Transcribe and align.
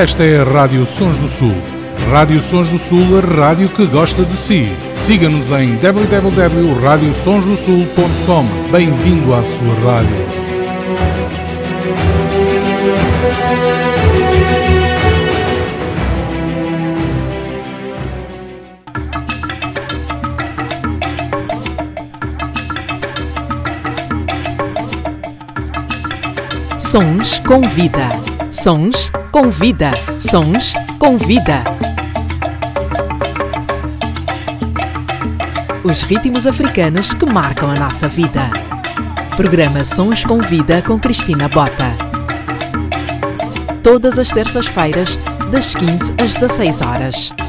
Esta 0.00 0.24
é 0.24 0.40
a 0.40 0.44
Rádio 0.44 0.86
Sons 0.86 1.18
do 1.18 1.28
Sul. 1.28 1.52
Rádio 2.10 2.40
Sons 2.40 2.70
do 2.70 2.78
Sul, 2.78 3.18
a 3.18 3.20
rádio 3.20 3.68
que 3.68 3.84
gosta 3.84 4.24
de 4.24 4.34
si. 4.34 4.72
Siga-nos 5.04 5.50
em 5.50 5.76
www.radiosonsdosul.com. 5.76 8.46
Bem-vindo 8.72 9.34
à 9.34 9.44
sua 9.44 9.74
rádio. 9.84 10.16
Sons 26.78 27.38
com 27.40 27.60
vida. 27.60 28.29
Sons 28.62 29.10
com 29.32 29.48
vida. 29.48 29.90
Sons 30.18 30.74
com 30.98 31.16
vida. 31.16 31.64
Os 35.82 36.02
ritmos 36.02 36.46
africanos 36.46 37.14
que 37.14 37.24
marcam 37.24 37.70
a 37.70 37.74
nossa 37.74 38.06
vida. 38.06 38.50
Programa 39.34 39.82
Sons 39.82 40.26
com 40.26 40.42
Vida 40.42 40.82
com 40.82 40.98
Cristina 40.98 41.48
Bota. 41.48 41.96
Todas 43.82 44.18
as 44.18 44.28
terças-feiras, 44.28 45.18
das 45.50 45.74
15 45.74 46.12
às 46.22 46.34
16 46.34 46.82
horas. 46.82 47.39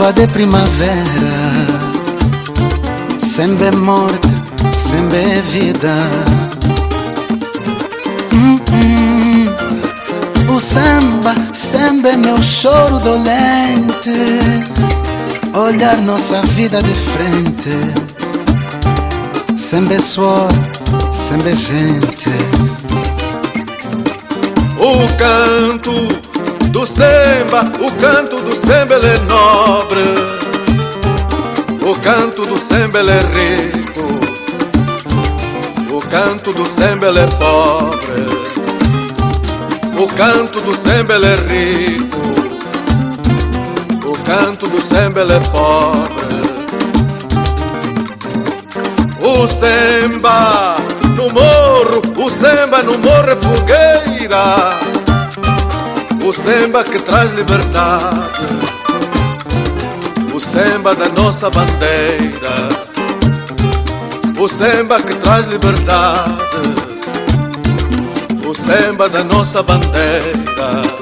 Chuva 0.00 0.12
de 0.14 0.26
primavera. 0.28 1.66
Sempre 3.18 3.66
é 3.66 3.70
morte, 3.72 4.28
sempre 4.72 5.18
é 5.18 5.40
vida. 5.42 5.94
Hum, 8.32 8.56
hum. 8.72 10.54
O 10.54 10.58
samba 10.58 11.34
sempre 11.52 12.12
é 12.12 12.16
meu 12.16 12.42
choro 12.42 12.98
dolente. 13.00 14.10
Olhar 15.54 15.98
nossa 15.98 16.40
vida 16.42 16.82
de 16.82 16.94
frente. 16.94 17.70
Sempre 19.58 19.96
é 19.96 20.00
suor, 20.00 20.48
sempre 21.12 21.50
é 21.50 21.54
gente. 21.54 22.30
O 24.78 25.06
canto 25.18 26.29
do 26.70 26.86
samba, 26.86 27.62
o 27.80 27.90
canto 28.00 28.40
do 28.40 28.54
samba 28.54 28.94
é 28.94 29.18
nobre. 29.28 30.00
O 31.82 31.94
canto 31.96 32.46
do 32.46 32.56
samba 32.58 33.00
é 33.00 33.20
rico. 33.34 34.00
O 35.92 36.00
canto 36.00 36.52
do 36.52 36.66
samba 36.66 37.06
é 37.08 37.26
pobre. 37.26 38.26
O 39.98 40.06
canto 40.14 40.60
do 40.60 40.74
samba 40.74 41.14
é 41.14 41.36
rico. 41.52 42.18
O 44.06 44.16
canto 44.24 44.68
do 44.68 44.80
samba 44.80 45.20
é 45.22 45.40
pobre. 45.50 46.40
O 49.20 49.48
samba 49.48 50.76
no 51.16 51.30
morro, 51.30 52.02
o 52.24 52.30
samba 52.30 52.82
no 52.82 52.96
morro 52.98 53.30
é 53.30 53.36
fogueira. 53.36 54.89
O 56.30 56.32
samba 56.32 56.84
que 56.84 56.96
traz 57.00 57.32
liberdade. 57.32 58.46
O 60.32 60.38
samba 60.38 60.94
da 60.94 61.08
nossa 61.08 61.50
bandeira. 61.50 62.68
O 64.38 64.48
samba 64.48 65.02
que 65.02 65.16
traz 65.16 65.48
liberdade. 65.48 66.30
O 68.48 68.54
samba 68.54 69.08
da 69.08 69.24
nossa 69.24 69.60
bandeira. 69.60 70.99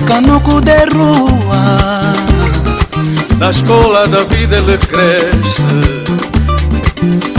Canuco 0.00 0.60
de 0.60 0.84
rua. 0.86 2.14
Na 3.38 3.50
escola 3.50 4.06
da 4.06 4.22
vida 4.24 4.58
ele 4.58 4.76
cresce 4.76 5.66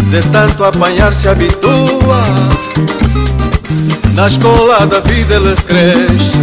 De 0.10 0.20
tanto 0.32 0.64
apanhar 0.64 1.14
se 1.14 1.28
habitua. 1.28 2.24
Na 4.16 4.28
escola 4.28 4.86
da 4.88 5.00
vida 5.02 5.36
ele 5.36 5.56
cresce 5.56 6.40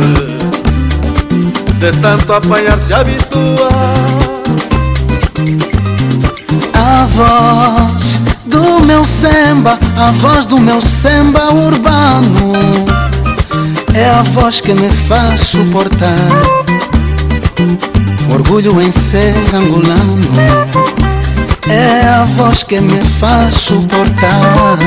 De 1.80 1.92
tanto 2.00 2.32
apanhar 2.32 2.78
se 2.78 2.94
habitua. 2.94 3.68
A 6.74 7.04
voz 7.06 8.18
do 8.46 8.80
meu 8.80 9.04
samba 9.04 9.78
A 9.96 10.10
voz 10.12 10.46
do 10.46 10.58
meu 10.58 10.80
samba 10.80 11.53
urbano 11.53 12.87
é 13.94 14.10
a 14.10 14.22
voz 14.22 14.60
que 14.60 14.74
me 14.74 14.88
faz 14.90 15.40
suportar. 15.40 16.16
Orgulho 18.32 18.80
em 18.80 18.90
ser 18.90 19.34
angolano. 19.54 20.20
É 21.68 22.08
a 22.08 22.24
voz 22.24 22.62
que 22.62 22.80
me 22.80 23.00
faz 23.20 23.54
suportar. 23.54 24.78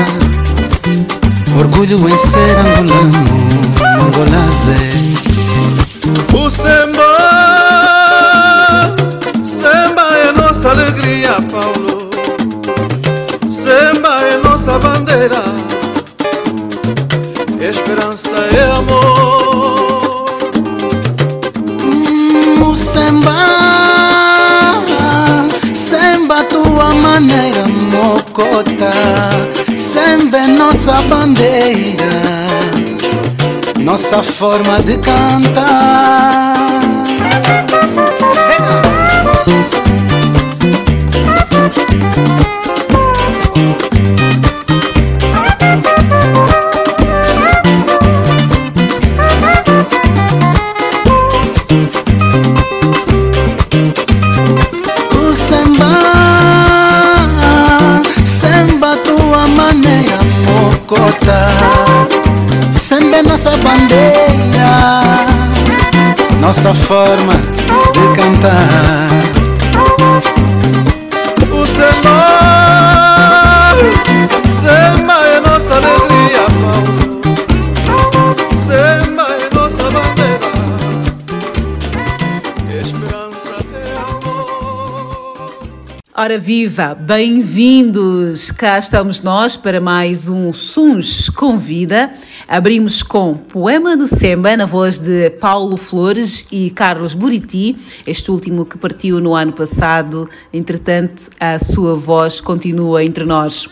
Orgulho 1.58 2.08
em 2.08 2.16
ser 2.16 2.58
angolano. 2.58 3.52
Mangolazé 3.98 4.92
O 6.32 6.50
samba 6.50 7.02
Samba 9.44 10.02
é 10.16 10.32
nossa 10.32 10.70
alegria, 10.70 11.36
Paulo. 11.50 12.10
Samba 13.50 14.22
é 14.22 14.36
nossa 14.38 14.78
bandeira 14.78 15.42
esperança 17.72 18.36
e 18.52 18.58
amor. 18.78 20.22
Samba, 22.74 23.32
semba 25.74 26.44
tua 26.44 26.92
maneira 26.94 27.66
mocota, 27.66 28.90
samba 29.76 30.46
nossa 30.46 31.00
bandeira, 31.02 32.10
nossa 33.78 34.22
forma 34.22 34.78
de 34.80 34.98
cantar. 34.98 36.42
Hey. 42.14 42.51
Sempre 62.92 63.22
nossa 63.22 63.52
bandeira. 63.56 65.00
Nossa 66.42 66.74
forma 66.74 67.32
de 67.94 68.06
cantar. 68.14 69.08
O 71.50 71.64
samba 71.64 71.90
Samba 74.50 75.14
é 75.24 75.40
nossa 75.40 75.76
alegria, 75.76 76.44
Paulo 76.60 77.22
Samba 78.58 79.26
é 79.40 79.54
nossa 79.54 79.84
bandeira. 79.84 80.52
Esperança 82.78 83.56
de 83.70 83.84
amor. 83.96 85.62
Ora 86.14 86.38
viva, 86.38 86.94
bem-vindos! 86.94 88.50
Cá 88.50 88.78
estamos 88.78 89.22
nós 89.22 89.56
para 89.56 89.80
mais 89.80 90.28
um 90.28 90.52
Suns 90.52 91.30
com 91.30 91.56
Vida. 91.56 92.12
Abrimos 92.52 93.02
com 93.02 93.32
Poema 93.32 93.96
do 93.96 94.06
Semba, 94.06 94.54
na 94.58 94.66
voz 94.66 94.98
de 94.98 95.30
Paulo 95.30 95.78
Flores 95.78 96.44
e 96.52 96.68
Carlos 96.68 97.14
Buriti, 97.14 97.74
este 98.06 98.30
último 98.30 98.66
que 98.66 98.76
partiu 98.76 99.22
no 99.22 99.34
ano 99.34 99.54
passado. 99.54 100.28
Entretanto, 100.52 101.30
a 101.40 101.58
sua 101.58 101.94
voz 101.94 102.42
continua 102.42 103.02
entre 103.02 103.24
nós. 103.24 103.70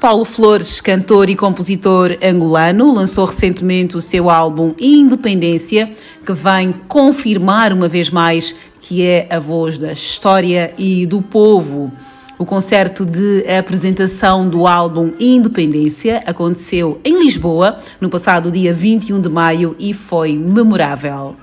Paulo 0.00 0.24
Flores, 0.24 0.80
cantor 0.80 1.30
e 1.30 1.36
compositor 1.36 2.18
angolano, 2.20 2.92
lançou 2.92 3.26
recentemente 3.26 3.96
o 3.96 4.02
seu 4.02 4.28
álbum 4.28 4.74
Independência, 4.76 5.88
que 6.26 6.32
vem 6.32 6.72
confirmar 6.88 7.72
uma 7.72 7.86
vez 7.86 8.10
mais 8.10 8.52
que 8.80 9.06
é 9.06 9.28
a 9.30 9.38
voz 9.38 9.78
da 9.78 9.92
história 9.92 10.74
e 10.76 11.06
do 11.06 11.22
povo. 11.22 11.92
O 12.38 12.44
concerto 12.44 13.06
de 13.06 13.46
apresentação 13.48 14.46
do 14.46 14.66
álbum 14.66 15.10
Independência 15.18 16.22
aconteceu 16.26 17.00
em 17.02 17.18
Lisboa 17.18 17.78
no 17.98 18.10
passado 18.10 18.50
dia 18.50 18.74
21 18.74 19.22
de 19.22 19.28
maio 19.30 19.74
e 19.78 19.94
foi 19.94 20.36
memorável. 20.36 21.34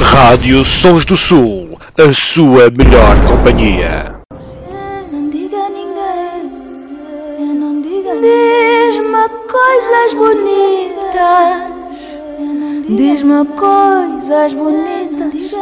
Rádio 0.00 0.64
Sons 0.64 1.04
do 1.04 1.16
Sul, 1.16 1.78
a 1.96 2.12
sua 2.12 2.68
melhor 2.68 3.16
companhia. 3.28 4.16
Não 5.12 5.30
diga 5.30 5.56
a 5.56 5.70
ninguém, 5.70 6.50
não 7.54 7.80
diga 7.80 8.10
Diz-me 8.16 9.28
coisas 9.48 10.14
bonitas, 10.14 11.62
diz-me 12.88 13.44
coisas 13.56 14.52
bonitas, 14.52 15.03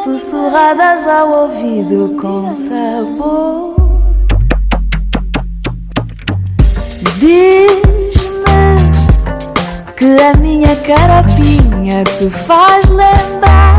sussurradas 0.03 1.07
ao 1.07 1.43
ouvido 1.43 2.17
com 2.21 2.55
sabor. 2.55 3.75
Diz-me 7.19 8.77
que 9.97 10.23
a 10.23 10.35
minha 10.39 10.75
carapinha 10.77 12.03
te 12.05 12.29
faz 12.29 12.89
lembrar 12.89 13.77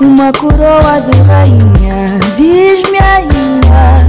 uma 0.00 0.32
coroa 0.32 1.00
de 1.00 1.18
rainha. 1.22 2.18
Diz-me 2.36 2.98
ainda 2.98 4.06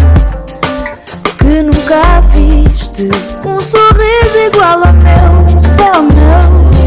que 1.38 1.64
nunca 1.64 2.22
viste 2.34 3.10
um 3.46 3.60
sorriso 3.60 4.38
igual 4.54 4.84
ao 4.84 4.94
meu, 4.94 5.62
só 5.62 6.02
meu. 6.02 6.79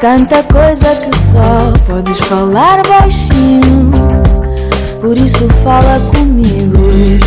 Tanta 0.00 0.42
coisa 0.44 0.94
que 0.96 1.18
só 1.18 1.72
podes 1.86 2.18
falar 2.20 2.82
baixinho. 2.86 3.90
Por 5.00 5.16
isso 5.16 5.48
fala 5.64 6.00
comigo. 6.14 6.78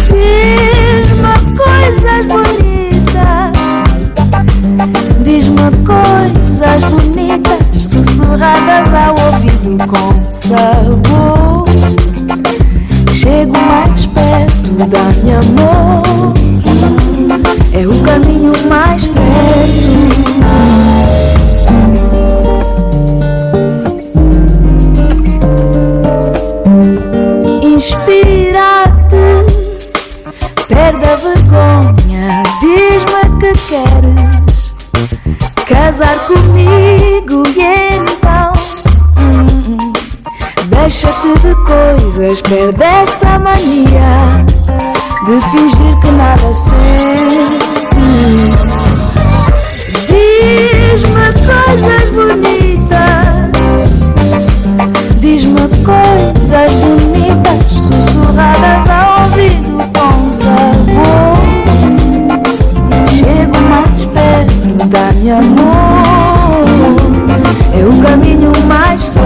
Diz-me 0.08 1.36
coisas 1.58 2.26
bonitas. 2.28 3.52
Diz-me 5.24 5.72
coisas 5.86 6.82
bonitas, 6.90 7.60
sussurradas 7.82 8.94
ao 8.94 9.16
ouvido 9.26 9.78
com 9.88 10.32
sabor. 10.32 11.66
Chego 13.14 13.58
mais 13.58 14.06
perto, 14.08 14.72
dá-me 14.88 15.32
amor. 15.34 16.34
É 17.74 17.86
o 17.88 18.02
caminho 18.04 18.54
mais 18.70 19.04
certo. 19.04 19.22
Queres 33.72 34.74
casar 35.66 36.18
comigo 36.28 37.44
e 37.56 37.96
então 37.96 38.52
hum, 39.18 39.94
deixa-te 40.66 41.32
de 41.40 41.56
coisas, 41.64 42.42
perde 42.42 42.84
essa 42.84 43.40
mania 43.40 44.44
de 45.26 45.40
fingir 45.52 45.98
que 46.02 46.12
nada 46.12 46.54
sente. 46.54 47.62
Diz-me 50.10 51.32
coisas 51.48 52.10
bonitas, 52.12 53.52
diz-me 55.22 55.70
coisas 55.86 56.72
bonitas, 56.74 57.66
sussurradas 57.72 58.81
dá-me 64.92 65.32
amor. 65.32 66.66
É 67.74 67.86
o 67.86 68.02
caminho 68.04 68.52
mais 68.68 69.02
certo. 69.02 69.22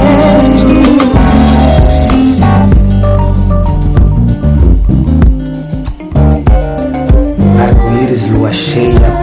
Arco-íris, 7.60 8.28
lua 8.30 8.52
cheia, 8.54 9.15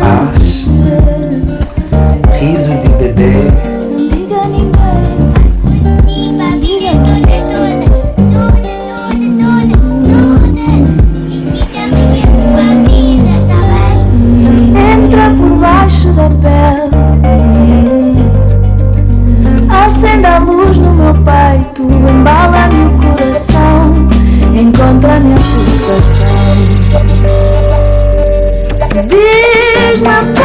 pulsação 25.92 26.26
Diz-me 29.08 30.41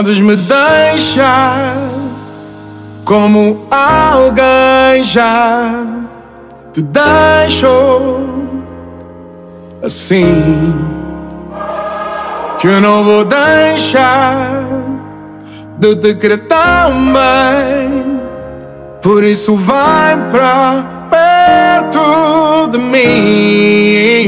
Podes 0.00 0.18
me 0.18 0.34
deixar 0.34 1.76
como 3.04 3.66
alguém 3.70 5.04
já 5.04 5.74
te 6.72 6.80
deixou 6.80 8.18
assim. 9.82 10.74
Que 12.58 12.68
eu 12.68 12.80
não 12.80 13.04
vou 13.04 13.26
deixar 13.26 14.64
de 15.76 15.96
te 15.96 16.14
querer 16.14 16.46
bem. 17.12 18.22
Por 19.02 19.22
isso, 19.22 19.54
vai 19.54 20.16
pra 20.30 21.08
perto 21.10 22.70
de 22.70 22.78
mim. 22.78 24.20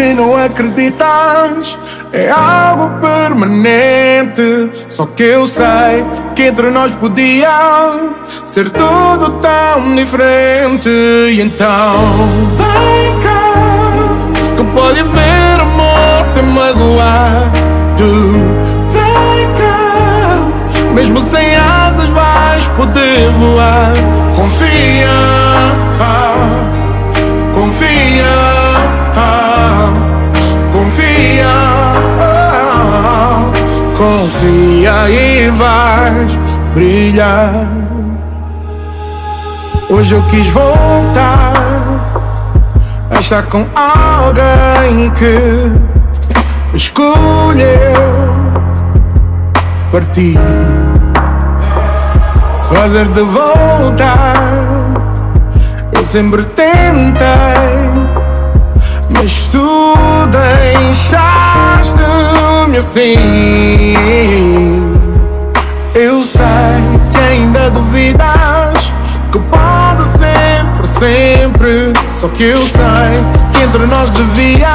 Que 0.00 0.14
não 0.14 0.34
acreditas, 0.34 1.78
é 2.10 2.30
algo 2.30 2.88
permanente. 3.00 4.70
Só 4.88 5.04
que 5.04 5.22
eu 5.24 5.46
sei 5.46 6.06
que 6.34 6.44
entre 6.44 6.70
nós 6.70 6.90
podia 6.92 7.50
ser 8.46 8.70
tudo 8.70 9.38
tão 9.42 9.94
diferente. 9.94 10.88
E 10.88 11.42
então, 11.42 12.16
vem 12.56 13.20
cá, 13.20 14.56
que 14.56 14.64
pode 14.72 15.00
haver 15.00 15.60
amor 15.60 16.24
sem 16.24 16.44
magoar. 16.44 17.52
Tu, 17.98 18.32
vem 18.88 19.52
cá, 19.52 20.94
mesmo 20.94 21.20
sem 21.20 21.56
asas 21.56 22.08
vais 22.08 22.66
poder 22.68 23.28
voar. 23.32 23.92
Confia, 24.34 25.10
confia. 25.98 26.20
Confia, 27.52 28.59
confia 34.20 35.08
e 35.08 35.50
vais 35.50 36.38
brilhar. 36.74 37.66
Hoje 39.88 40.14
eu 40.14 40.22
quis 40.24 40.46
voltar 40.48 41.54
a 43.10 43.18
estar 43.18 43.44
com 43.44 43.66
alguém 43.74 45.10
que 45.12 45.72
escolheu 46.74 47.64
partir, 49.90 50.38
fazer 52.68 53.08
de 53.08 53.22
volta. 53.22 54.14
Eu 55.92 56.04
sempre 56.04 56.44
tentei 56.44 57.69
mas 59.20 59.48
tu 59.52 59.94
deixaste-me 60.30 62.78
assim. 62.78 63.12
Eu 65.94 66.24
sei 66.24 66.40
que 67.12 67.18
ainda 67.18 67.68
duvidas 67.68 68.94
que 69.30 69.38
pode 69.38 70.08
ser 70.08 70.64
para 70.74 70.86
sempre. 70.86 71.92
Só 72.14 72.28
que 72.28 72.44
eu 72.44 72.64
sei 72.64 73.22
que 73.52 73.62
entre 73.62 73.84
nós 73.84 74.10
devia 74.10 74.72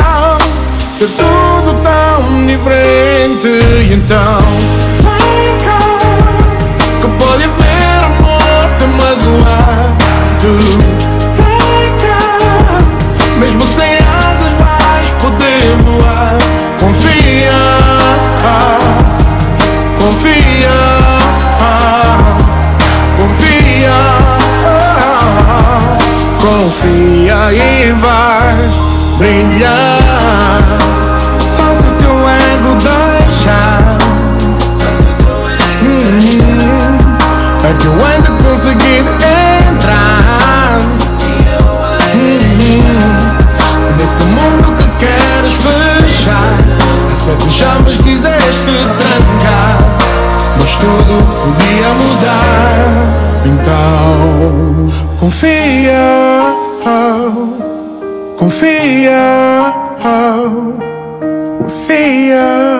ser 0.91 1.07
tudo 1.07 1.75
tão 1.81 2.45
diferente. 2.45 3.47
E 3.89 3.93
então, 3.93 4.41
vem 4.99 5.57
cá, 5.65 5.79
que 7.01 7.07
pode 7.17 7.45
haver 7.45 8.03
amor 8.05 8.69
sem 8.69 8.87
magoar. 8.89 9.95
Tu, 10.39 10.84
poder 15.25 15.75
voar. 15.83 16.37
Confia, 16.79 17.61
confia, 19.97 20.77
confia, 23.17 23.99
confia 26.39 27.53
e 27.53 27.91
vais 27.93 28.75
brilhar. 29.17 30.61
Só 31.39 31.73
se 31.73 31.87
teu 31.97 32.17
ego 32.29 32.75
deixar. 32.83 33.97
Hum, 35.81 36.99
é 37.63 37.73
que 37.81 37.87
eu 37.87 37.93
ainda 38.05 38.29
conseguir 38.43 39.24
A 47.25 47.27
sete 47.27 47.49
chaves 47.49 47.97
quiseste 47.97 48.71
trancar 48.99 49.79
Mas 50.59 50.77
tudo 50.77 51.23
podia 51.41 51.89
mudar. 51.89 52.85
Então 53.45 54.91
confia 55.17 56.55
Confia 58.37 59.73
Confia 61.57 62.79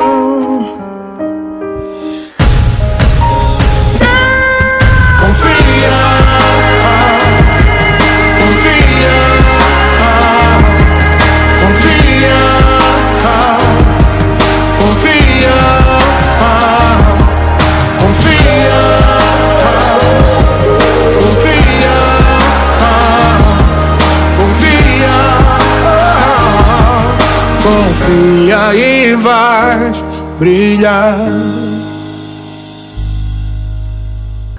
e 28.48 29.16
vais 29.16 30.04
brilhar. 30.38 31.18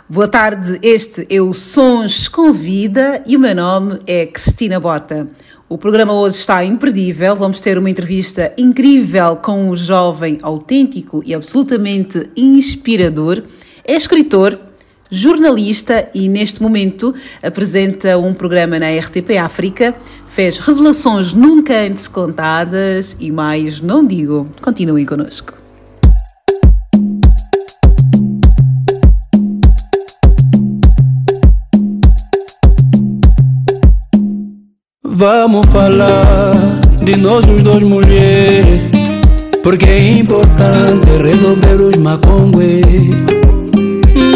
Boa 0.08 0.26
tarde, 0.26 0.80
este 0.82 1.24
é 1.30 1.40
o 1.40 1.54
Sons 1.54 2.26
com 2.26 2.52
Vida 2.52 3.22
e 3.24 3.36
o 3.36 3.38
meu 3.38 3.54
nome 3.54 4.00
é 4.04 4.26
Cristina 4.26 4.80
Bota. 4.80 5.28
O 5.68 5.78
programa 5.78 6.12
hoje 6.12 6.36
está 6.36 6.64
imperdível. 6.64 7.36
Vamos 7.36 7.60
ter 7.60 7.78
uma 7.78 7.88
entrevista 7.88 8.52
incrível 8.58 9.36
com 9.36 9.70
um 9.70 9.76
jovem 9.76 10.38
autêntico 10.42 11.22
e 11.24 11.32
absolutamente 11.32 12.28
inspirador. 12.36 13.42
É 13.84 13.94
escritor, 13.94 14.58
jornalista 15.10 16.08
e 16.14 16.28
neste 16.28 16.62
momento 16.62 17.14
apresenta 17.42 18.18
um 18.18 18.34
programa 18.34 18.78
na 18.78 18.90
RTP 18.90 19.38
África. 19.38 19.94
Fez 20.26 20.58
revelações 20.58 21.32
nunca 21.32 21.74
antes 21.74 22.08
contadas 22.08 23.16
e 23.18 23.30
mais 23.30 23.80
não 23.80 24.06
digo. 24.06 24.48
Continuem 24.60 25.06
connosco. 25.06 25.54
Vamos 35.02 35.64
falar 35.68 36.52
de 37.02 37.16
nós 37.16 37.42
os 37.46 37.62
dois 37.62 37.82
mulheres 37.82 38.82
Porque 39.62 39.86
é 39.86 40.10
importante 40.10 41.08
resolver 41.22 41.80
os 41.82 41.96
macongues 41.96 43.35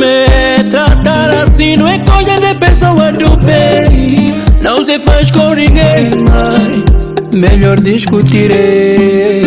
Me 0.01 0.71
tratar 0.71 1.29
assim 1.45 1.77
não 1.77 1.87
é 1.87 1.99
coisa 1.99 2.35
de 2.37 2.59
pessoa 2.59 3.13
do 3.13 3.37
bem. 3.37 4.35
Não 4.63 4.83
se 4.83 4.99
faz 5.01 5.31
com 5.31 5.53
ninguém 5.53 6.09
mas 6.25 7.39
Melhor 7.39 7.79
discutir 7.81 8.51
é 8.51 9.43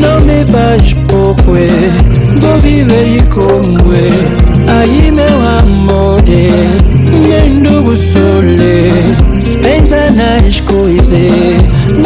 Não 0.00 0.18
me 0.22 0.42
faz 0.46 0.94
pouco 1.08 1.58
é. 1.58 2.40
Vou 2.40 2.58
viver 2.60 3.22
como 3.28 3.92
é. 3.92 4.80
Aí 4.80 5.10
meu 5.10 5.26
amor 5.60 6.22
é. 6.26 7.28
Nem 7.28 7.60
do 7.60 7.94
sole. 7.94 9.22
Pensa 9.62 10.10
nas 10.12 10.60
coisas, 10.60 11.18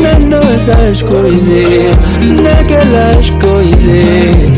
nas 0.02 0.18
nossas 0.28 1.02
coisas, 1.02 1.96
naquelas 2.42 3.30
coisas, 3.42 4.55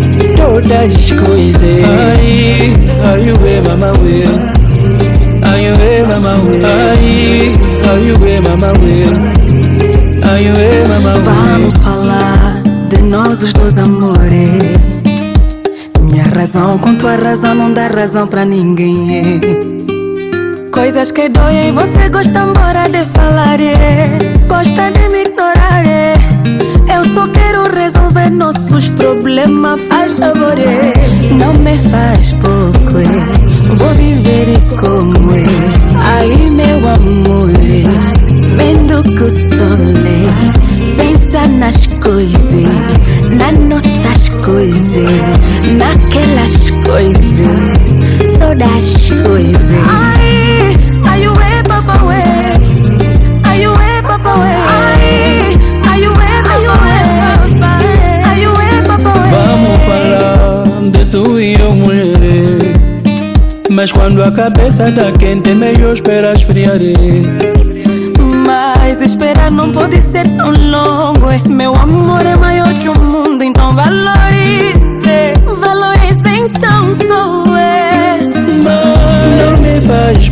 todas 0.63 0.95
as 0.95 1.13
coisas. 1.13 1.63
Ué. 1.63 1.83
Ai, 1.87 2.75
ai, 3.07 3.33
ué, 3.43 3.61
mama, 3.67 3.93
ué. 4.03 4.25
Ai, 5.47 5.71
ué, 5.79 6.05
mama, 6.07 6.35
ué. 6.49 6.59
Vamos 11.25 11.75
falar 11.79 12.63
de 12.89 13.03
nós 13.03 13.43
os 13.43 13.53
dois 13.53 13.79
amores. 13.79 14.63
Minha 16.01 16.25
razão 16.25 16.79
com 16.79 16.95
tua 16.95 17.17
razão 17.17 17.55
não 17.55 17.73
dá 17.73 17.87
razão 17.87 18.27
pra 18.27 18.45
ninguém. 18.45 19.41
Coisas 20.73 21.11
que 21.11 21.29
doem, 21.29 21.73
você 21.73 22.09
gosta 22.09 22.41
embora 22.41 22.89
de 22.89 23.01
falar, 23.07 23.61
é. 23.61 24.19
Gosta 24.49 24.91
de 24.91 25.09
me 25.13 25.23
ignorar, 25.23 25.87
é. 25.87 26.15
Eu 26.95 27.05
só 27.15 27.27
quero 27.29 27.68
resolver 28.09 28.31
nossos 28.31 28.89
problemas, 28.91 29.81
faz 29.89 30.19
favor. 30.19 30.55
Não 31.39 31.53
me 31.55 31.79
faz 31.79 32.33
pouco, 32.35 32.99
vou 33.77 33.95
viver 33.95 34.47
como 34.81 35.35
é 35.35 35.45
Aí, 36.01 36.51
meu 36.51 36.79
amor, 36.79 37.53
vendo 38.57 39.03
que 39.03 39.23
o 39.23 39.31
sol 39.31 39.79
é. 40.07 40.97
pensa 40.97 41.49
nas 41.49 41.87
coisas, 41.87 42.69
nas 43.31 43.59
nossas 43.59 44.29
coisas, 44.45 45.11
naquelas 45.79 46.71
coisas, 46.87 48.39
todas 48.39 48.69
as 48.69 49.29
coisas. 49.29 50.18
Mas 63.79 63.93
quando 63.93 64.21
a 64.25 64.33
cabeça 64.33 64.91
tá 64.91 65.13
quente, 65.21 65.51
é 65.51 65.55
melhor 65.55 65.95
esperar 65.95 66.35
esfriar. 66.35 66.81
É. 66.83 66.95
Mas 68.45 69.01
esperar 69.01 69.53
não 69.53 69.71
pode 69.71 70.03
ser 70.03 70.27
tão 70.37 70.51
longo. 70.51 71.31
É. 71.31 71.41
Meu 71.49 71.73
amor 71.77 72.27
é 72.27 72.35
maior 72.35 72.75
que 72.75 72.89
o 72.89 73.01
mundo, 73.01 73.45
então 73.45 73.71
valorize. 73.71 74.75
Valorize 75.61 76.29
então, 76.29 76.93
sou 76.97 77.57
eu. 77.57 78.29
Mas 78.65 79.45
não 79.45 79.57
me 79.61 79.81
faz 79.87 80.28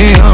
mío. 0.00 0.29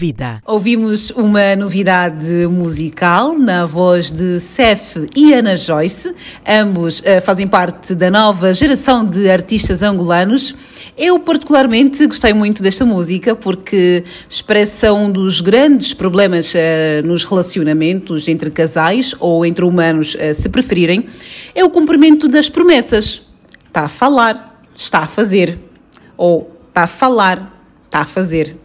Vida. 0.00 0.42
Ouvimos 0.46 1.10
uma 1.10 1.54
novidade 1.54 2.46
musical 2.50 3.38
na 3.38 3.66
voz 3.66 4.10
de 4.10 4.40
Cef 4.40 4.96
e 5.14 5.34
Ana 5.34 5.58
Joyce. 5.58 6.14
Ambos 6.48 7.00
uh, 7.00 7.20
fazem 7.22 7.46
parte 7.46 7.94
da 7.94 8.10
nova 8.10 8.54
geração 8.54 9.04
de 9.04 9.28
artistas 9.28 9.82
angolanos. 9.82 10.54
Eu, 10.96 11.20
particularmente, 11.20 12.06
gostei 12.06 12.32
muito 12.32 12.62
desta 12.62 12.82
música 12.86 13.36
porque 13.36 14.02
expressa 14.26 14.90
um 14.90 15.12
dos 15.12 15.42
grandes 15.42 15.92
problemas 15.92 16.54
uh, 16.54 17.06
nos 17.06 17.22
relacionamentos 17.24 18.26
entre 18.26 18.50
casais 18.50 19.14
ou 19.20 19.44
entre 19.44 19.66
humanos, 19.66 20.14
uh, 20.14 20.34
se 20.34 20.48
preferirem, 20.48 21.04
é 21.54 21.62
o 21.62 21.68
cumprimento 21.68 22.26
das 22.26 22.48
promessas. 22.48 23.20
Está 23.66 23.82
a 23.82 23.88
falar, 23.90 24.62
está 24.74 25.00
a 25.00 25.06
fazer. 25.06 25.58
Ou 26.16 26.50
está 26.68 26.84
a 26.84 26.86
falar, 26.86 27.54
está 27.84 27.98
a 27.98 28.06
fazer. 28.06 28.59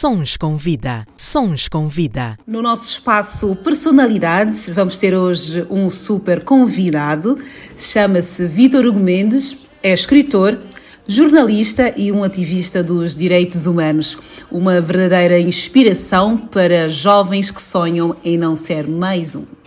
Sons 0.00 0.38
com 0.38 0.56
vida, 0.56 1.04
sons 1.14 1.68
com 1.68 1.86
vida. 1.86 2.34
No 2.46 2.62
nosso 2.62 2.88
espaço 2.88 3.54
Personalidades, 3.56 4.66
vamos 4.70 4.96
ter 4.96 5.14
hoje 5.14 5.66
um 5.68 5.90
super 5.90 6.42
convidado. 6.42 7.38
Chama-se 7.76 8.46
Vítor 8.46 8.86
Hugo 8.86 8.98
Mendes, 8.98 9.58
é 9.82 9.92
escritor, 9.92 10.58
jornalista 11.06 11.92
e 11.98 12.10
um 12.10 12.24
ativista 12.24 12.82
dos 12.82 13.14
direitos 13.14 13.66
humanos. 13.66 14.16
Uma 14.50 14.80
verdadeira 14.80 15.38
inspiração 15.38 16.38
para 16.38 16.88
jovens 16.88 17.50
que 17.50 17.60
sonham 17.60 18.16
em 18.24 18.38
não 18.38 18.56
ser 18.56 18.88
mais 18.88 19.36
um. 19.36 19.59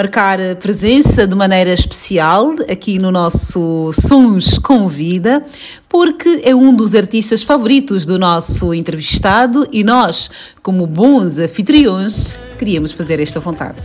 Marcar 0.00 0.38
presença 0.56 1.26
de 1.26 1.34
maneira 1.34 1.74
especial 1.74 2.54
aqui 2.70 2.98
no 2.98 3.10
nosso 3.10 3.90
Sons 3.92 4.58
com 4.58 4.88
Vida, 4.88 5.44
porque 5.90 6.40
é 6.42 6.54
um 6.54 6.74
dos 6.74 6.94
artistas 6.94 7.42
favoritos 7.42 8.06
do 8.06 8.18
nosso 8.18 8.72
entrevistado 8.72 9.68
e 9.70 9.84
nós, 9.84 10.30
como 10.62 10.86
bons 10.86 11.36
anfitriões, 11.36 12.38
queríamos 12.58 12.92
fazer 12.92 13.20
esta 13.20 13.40
vontade. 13.40 13.76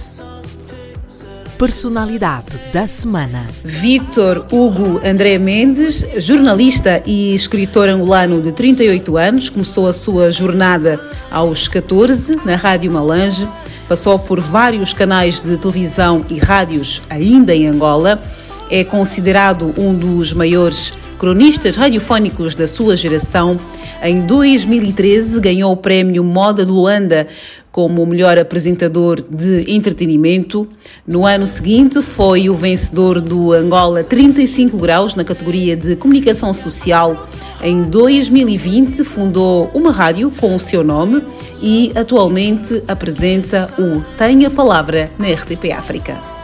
Personalidade 1.57 2.61
da 2.71 2.87
semana. 2.87 3.45
Victor 3.61 4.47
Hugo 4.49 5.01
André 5.05 5.37
Mendes, 5.37 6.07
jornalista 6.15 7.03
e 7.05 7.35
escritor 7.35 7.89
angolano 7.89 8.41
de 8.41 8.53
38 8.53 9.17
anos, 9.17 9.49
começou 9.49 9.85
a 9.85 9.91
sua 9.91 10.31
jornada 10.31 10.97
aos 11.29 11.67
14 11.67 12.37
na 12.45 12.55
Rádio 12.55 12.89
Malange, 12.89 13.45
passou 13.87 14.17
por 14.17 14.39
vários 14.39 14.93
canais 14.93 15.39
de 15.39 15.57
televisão 15.57 16.25
e 16.29 16.37
rádios 16.37 17.01
ainda 17.09 17.53
em 17.55 17.67
Angola, 17.67 18.21
é 18.69 18.83
considerado 18.83 19.73
um 19.77 19.93
dos 19.93 20.33
maiores 20.33 20.93
cronistas 21.15 21.75
radiofónicos 21.75 22.53
da 22.53 22.67
sua 22.67 22.95
geração. 22.95 23.57
Em 24.01 24.21
2013 24.21 25.39
ganhou 25.39 25.71
o 25.71 25.77
prémio 25.77 26.23
Moda 26.23 26.65
de 26.65 26.71
Luanda 26.71 27.27
como 27.75 28.01
o 28.01 28.07
melhor 28.07 28.37
apresentador 28.37 29.21
de 29.21 29.65
entretenimento. 29.67 30.65
No 31.05 31.25
ano 31.25 31.45
seguinte, 31.45 32.01
foi 32.01 32.49
o 32.49 32.55
vencedor 32.55 33.19
do 33.19 33.51
Angola 33.51 34.01
35 34.01 34.77
Graus 34.77 35.13
na 35.13 35.25
categoria 35.25 35.75
de 35.75 35.97
comunicação 35.97 36.53
social. 36.53 37.27
Em 37.61 37.83
2020, 37.83 39.03
fundou 39.03 39.69
uma 39.73 39.91
rádio 39.91 40.31
com 40.39 40.55
o 40.55 40.59
seu 40.59 40.85
nome 40.85 41.21
e 41.61 41.91
atualmente 41.95 42.81
apresenta 42.87 43.67
o 43.77 43.99
Tenha 44.17 44.49
Palavra 44.49 45.11
na 45.19 45.27
RTP 45.27 45.73
África. 45.73 46.34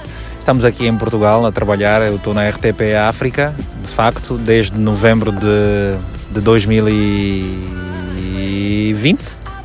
Estamos 0.41 0.65
aqui 0.65 0.85
em 0.87 0.97
Portugal 0.97 1.45
a 1.45 1.51
trabalhar, 1.51 2.01
eu 2.01 2.15
estou 2.15 2.33
na 2.33 2.49
RTP 2.49 2.95
África, 3.07 3.53
de 3.83 3.87
facto, 3.87 4.39
desde 4.39 4.75
novembro 4.75 5.31
de, 5.31 5.95
de 6.31 6.41
2020, 6.41 9.19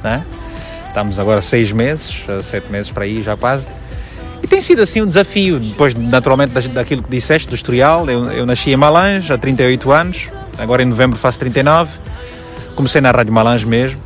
né? 0.05 0.23
Estamos 0.87 1.19
agora 1.19 1.41
seis 1.41 1.73
meses, 1.73 2.23
sete 2.43 2.71
meses 2.71 2.91
para 2.91 3.05
aí 3.05 3.23
já 3.23 3.35
quase. 3.39 3.71
E 4.43 4.47
tem 4.47 4.61
sido 4.61 4.83
assim 4.83 5.01
um 5.01 5.07
desafio, 5.07 5.59
depois 5.59 5.95
naturalmente 5.95 6.53
daquilo 6.69 7.03
que 7.03 7.11
disseste, 7.11 7.49
do 7.49 7.55
historial. 7.55 8.07
Eu, 8.11 8.31
eu 8.31 8.45
nasci 8.45 8.71
em 8.71 8.77
Malange 8.77 9.33
há 9.33 9.39
38 9.39 9.91
anos, 9.91 10.29
agora 10.59 10.83
em 10.83 10.87
novembro 10.87 11.19
faço 11.19 11.39
39. 11.39 11.91
Comecei 12.75 13.01
na 13.01 13.11
Rádio 13.11 13.33
Malange 13.33 13.65
mesmo, 13.65 13.99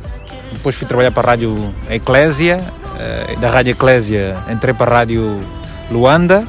depois 0.53 0.73
fui 0.73 0.87
trabalhar 0.87 1.11
para 1.11 1.27
a 1.27 1.31
Rádio 1.31 1.75
Eclésia, 1.89 2.61
eh, 2.97 3.35
da 3.41 3.49
Rádio 3.49 3.71
Eclésia 3.71 4.37
entrei 4.49 4.73
para 4.73 4.89
a 4.89 4.99
Rádio 4.99 5.45
Luanda, 5.91 6.47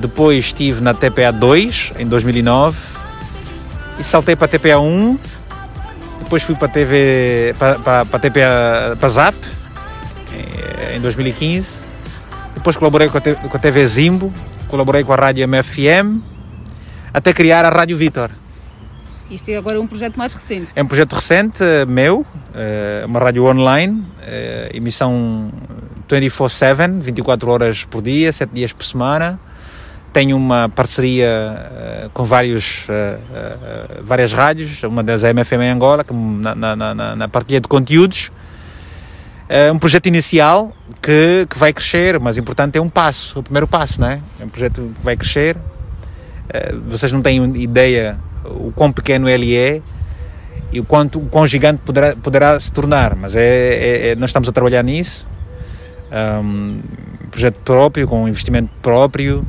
depois 0.00 0.46
estive 0.46 0.80
na 0.80 0.94
TPA 0.94 1.30
2 1.32 1.92
em 1.98 2.06
2009 2.06 2.78
e 3.98 4.04
saltei 4.04 4.34
para 4.34 4.46
a 4.46 4.48
TPA 4.48 4.78
1, 4.78 5.18
depois 6.20 6.42
fui 6.42 6.54
para 6.54 6.66
a 6.66 6.70
TV, 6.70 7.54
para, 7.58 7.78
para, 7.78 8.04
para 8.06 8.16
a 8.16 8.20
TPA 8.20 8.96
para 8.98 9.06
a 9.06 9.10
ZAP 9.10 9.34
eh, 10.32 10.96
em 10.96 11.00
2015. 11.00 11.82
Depois 12.54 12.76
colaborei 12.76 13.08
com 13.08 13.18
a, 13.18 13.20
T- 13.20 13.34
com 13.34 13.56
a 13.56 13.60
TV 13.60 13.86
Zimbo, 13.86 14.32
colaborei 14.68 15.04
com 15.04 15.12
a 15.12 15.16
Rádio 15.16 15.46
MFM, 15.46 16.20
até 17.12 17.32
criar 17.32 17.64
a 17.64 17.68
Rádio 17.70 17.96
Vitor. 17.96 18.30
Isto 19.30 19.48
é 19.50 19.56
agora 19.56 19.80
um 19.80 19.86
projeto 19.86 20.16
mais 20.16 20.32
recente. 20.32 20.68
É 20.74 20.82
um 20.82 20.86
projeto 20.86 21.12
recente 21.14 21.62
eh, 21.62 21.84
meu, 21.84 22.26
eh, 22.54 23.02
uma 23.06 23.20
rádio 23.20 23.44
online, 23.44 24.04
emissão 24.72 25.52
24-7, 26.08 27.00
24 27.00 27.50
horas 27.50 27.84
por 27.84 28.02
dia, 28.02 28.32
7 28.32 28.50
dias 28.52 28.72
por 28.72 28.84
semana. 28.84 29.38
Tenho 30.12 30.36
uma 30.36 30.68
parceria 30.68 31.26
eh, 31.26 32.08
com 32.12 32.24
vários, 32.24 32.86
eh, 32.88 33.18
eh, 33.32 34.00
várias 34.02 34.32
rádios, 34.32 34.82
uma 34.82 35.02
das 35.02 35.22
é 35.22 35.32
MFM 35.32 35.62
em 35.62 35.70
Angola, 35.70 36.02
que 36.02 36.12
na, 36.12 36.54
na, 36.54 36.76
na, 36.76 37.16
na 37.16 37.28
partilha 37.28 37.60
de 37.60 37.68
conteúdos. 37.68 38.32
É 39.48 39.70
um 39.70 39.78
projeto 39.78 40.06
inicial 40.06 40.72
que, 41.02 41.46
que 41.48 41.58
vai 41.58 41.72
crescer, 41.72 42.20
mas 42.20 42.38
importante 42.38 42.78
é 42.78 42.80
um 42.80 42.88
passo, 42.88 43.40
o 43.40 43.42
primeiro 43.42 43.66
passo, 43.66 44.00
não 44.00 44.08
é? 44.08 44.20
É 44.40 44.44
um 44.44 44.48
projeto 44.48 44.92
que 44.96 45.04
vai 45.04 45.16
crescer. 45.16 45.56
Vocês 46.86 47.12
não 47.12 47.20
têm 47.20 47.44
ideia 47.56 48.16
o 48.44 48.72
quão 48.72 48.92
pequeno 48.92 49.28
ele 49.28 49.56
é 49.56 49.82
e 50.72 50.80
o 50.80 50.84
quanto 50.84 51.18
o 51.18 51.26
quão 51.26 51.46
gigante 51.46 51.80
poderá, 51.82 52.14
poderá 52.14 52.60
se 52.60 52.70
tornar, 52.72 53.16
mas 53.16 53.34
é, 53.34 53.42
é- 53.44 54.08
é- 54.10 54.14
nós 54.14 54.30
estamos 54.30 54.48
a 54.48 54.52
trabalhar 54.52 54.82
nisso. 54.84 55.26
Um, 56.12 56.80
projeto 57.30 57.60
próprio, 57.64 58.06
com 58.06 58.28
investimento 58.28 58.70
próprio. 58.82 59.44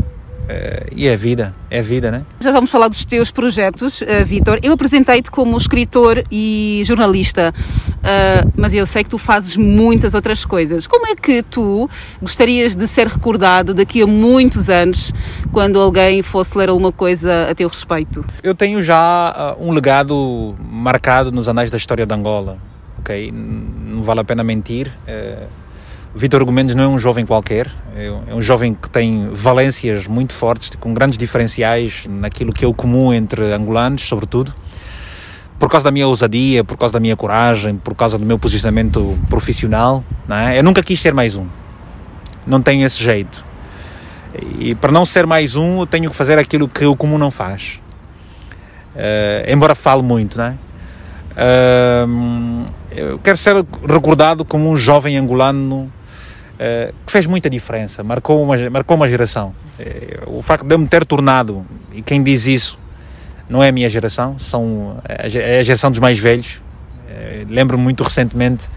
Eh, 0.52 0.88
e 0.94 1.08
é 1.08 1.16
vida, 1.16 1.56
é 1.70 1.82
vida, 1.82 2.12
né? 2.12 2.24
Já 2.42 2.52
vamos 2.52 2.70
falar 2.70 2.90
dos 2.90 3.06
teus 3.06 3.32
projetos, 3.32 4.02
uh, 4.02 4.26
Vítor. 4.26 4.60
Eu 4.62 4.74
apresentei-te 4.74 5.32
como 5.32 5.56
escritor 5.56 6.24
e 6.30 6.84
jornalista, 6.86 7.54
uh, 7.56 8.52
mas 8.58 8.74
eu 8.74 8.86
sei 8.86 9.06
que 9.06 9.10
tu 9.10 9.18
fazes 9.18 9.56
muitas 9.56 10.14
outras 10.14 10.44
coisas. 10.44 10.86
Como 10.88 11.08
é 11.08 11.16
que 11.16 11.42
tu 11.42 11.90
gostarias 12.22 12.76
de 12.76 12.86
ser 12.86 13.08
recordado 13.08 13.74
daqui 13.74 14.02
a 14.02 14.08
muitos 14.08 14.70
anos, 14.70 15.14
quando 15.54 15.80
alguém 15.80 16.22
fosse 16.22 16.58
ler 16.58 16.68
alguma 16.68 16.92
coisa 16.92 17.48
a 17.50 17.56
teu 17.56 17.70
respeito? 17.70 18.26
Eu 18.44 18.54
tenho 18.54 18.84
já 18.84 18.98
ah, 18.98 19.56
um 19.58 19.72
legado 19.72 20.54
marcado 20.70 21.32
nos 21.32 21.48
anais 21.48 21.72
da 21.72 21.78
história 21.78 22.06
de 22.06 22.14
Angola, 22.14 22.58
ok? 23.00 23.32
Não 23.32 24.04
vale 24.04 24.20
a 24.20 24.24
pena 24.26 24.44
mentir. 24.44 24.92
eh, 25.08 25.48
Vítor 26.14 26.44
Gomes 26.44 26.76
não 26.76 26.84
é 26.84 26.88
um 26.88 27.00
jovem 27.00 27.26
qualquer, 27.26 27.72
é 27.96 28.12
um- 28.12 28.24
é 28.28 28.36
um 28.36 28.42
jovem 28.42 28.74
que 28.74 28.90
tem 28.90 29.30
valências 29.32 30.08
muito 30.08 30.34
fortes, 30.34 30.70
com 30.78 30.94
grandes 30.94 31.18
diferenciais 31.18 32.04
naquilo 32.08 32.52
que 32.52 32.66
é 32.66 32.68
o 32.68 32.74
comum 32.74 33.14
entre 33.14 33.54
angolanos, 33.54 34.02
sobretudo. 34.04 34.54
Por 35.58 35.70
causa 35.70 35.86
da 35.86 35.92
minha 35.92 36.08
ousadia, 36.08 36.64
por 36.64 36.76
causa 36.78 36.92
da 36.94 37.00
minha 37.00 37.16
coragem, 37.16 37.78
por 37.78 37.96
causa 37.96 38.18
do 38.18 38.26
meu 38.26 38.38
posicionamento 38.38 39.18
profissional, 39.30 40.04
não 40.28 40.36
é? 40.36 40.58
Eu 40.60 40.64
nunca 40.64 40.84
quis 40.84 41.00
ser 41.00 41.14
mais 41.14 41.36
um. 41.36 41.48
Não 42.46 42.62
tenho 42.62 42.86
esse 42.86 43.02
jeito. 43.02 43.46
E 44.60 44.76
para 44.76 44.92
não 44.92 45.06
ser 45.06 45.26
mais 45.26 45.56
um, 45.56 45.80
eu 45.82 45.86
tenho 45.86 46.10
que 46.10 46.16
fazer 46.16 46.38
aquilo 46.38 46.68
que 46.68 46.84
o 46.86 46.96
comum 46.96 47.18
não 47.18 47.30
faz. 47.32 47.80
Eh, 48.96 49.46
embora 49.50 49.76
fale 49.76 50.02
muito, 50.02 50.38
não 50.38 50.46
é? 50.46 50.56
Ahm, 51.38 52.66
eu 52.92 53.20
quero 53.20 53.38
ser 53.38 53.56
recordado 53.88 54.44
como 54.44 54.70
um 54.70 54.76
jovem 54.76 55.18
angolano 55.18 55.92
eh, 56.64 56.94
que 57.04 57.12
fez 57.12 57.26
muita 57.26 57.50
diferença, 57.50 58.04
marcou 58.04 58.44
uma, 58.44 58.56
marcou 58.70 58.96
uma 58.96 59.10
geração. 59.10 59.52
Eh, 59.80 60.20
o 60.28 60.44
facto 60.44 60.64
de 60.64 60.76
eu 60.76 60.78
me 60.78 60.88
ter 60.88 61.04
tornado, 61.06 61.66
e 61.92 62.04
quem 62.04 62.22
diz 62.22 62.46
isso 62.46 62.78
não 63.50 63.64
é 63.64 63.70
a 63.70 63.72
minha 63.72 63.90
geração, 63.90 64.38
são, 64.38 65.02
é 65.10 65.26
a 65.26 65.30
ge- 65.30 65.40
é 65.40 65.60
a 65.60 65.64
geração 65.64 65.90
dos 65.90 66.00
mais 66.00 66.20
velhos. 66.20 66.62
Eh, 67.10 67.46
Lembro-me 67.50 67.84
muito 67.84 68.04
recentemente 68.04 68.70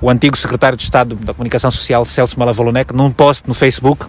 o 0.00 0.08
antigo 0.08 0.34
secretário 0.36 0.78
de 0.78 0.82
Estado 0.84 1.14
da 1.14 1.34
Comunicação 1.34 1.70
Social, 1.70 2.04
Celso 2.06 2.38
Malavalonek, 2.38 2.94
num 2.94 3.10
post 3.12 3.46
no 3.46 3.52
Facebook, 3.54 4.06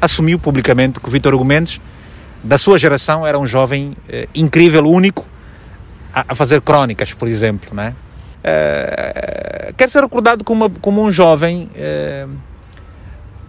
assumiu 0.00 0.38
publicamente 0.38 1.00
que 1.00 1.08
o 1.08 1.10
Vítor 1.10 1.32
Hugo 1.34 1.46
da 2.44 2.58
sua 2.58 2.76
geração, 2.78 3.26
era 3.26 3.38
um 3.38 3.46
jovem 3.46 3.96
eh, 4.06 4.28
incrível, 4.34 4.84
único, 4.84 5.24
a, 6.12 6.26
a 6.28 6.34
fazer 6.34 6.60
crónicas, 6.60 7.14
por 7.14 7.26
exemplo, 7.26 7.74
né? 7.74 7.94
Eh, 8.46 9.72
quero 9.76 9.90
ser 9.90 10.02
recordado 10.02 10.44
como, 10.44 10.66
uma- 10.66 10.74
como 10.80 11.02
um 11.02 11.10
jovem, 11.10 11.68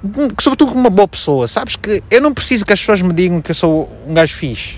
um- 0.04 0.30
sobretudo 0.42 0.70
como 0.70 0.80
uma 0.80 0.90
boa 0.90 1.08
pessoa, 1.08 1.48
sabes 1.50 1.76
que 1.76 2.02
eu 2.10 2.22
não 2.22 2.34
preciso 2.34 2.66
que 2.66 2.72
as 2.72 2.80
pessoas 2.80 3.02
me 3.02 3.12
digam 3.14 3.42
que 3.42 3.52
eu 3.52 3.56
sou 3.56 3.92
um 4.08 4.14
gajo 4.14 4.34
fixe. 4.34 4.78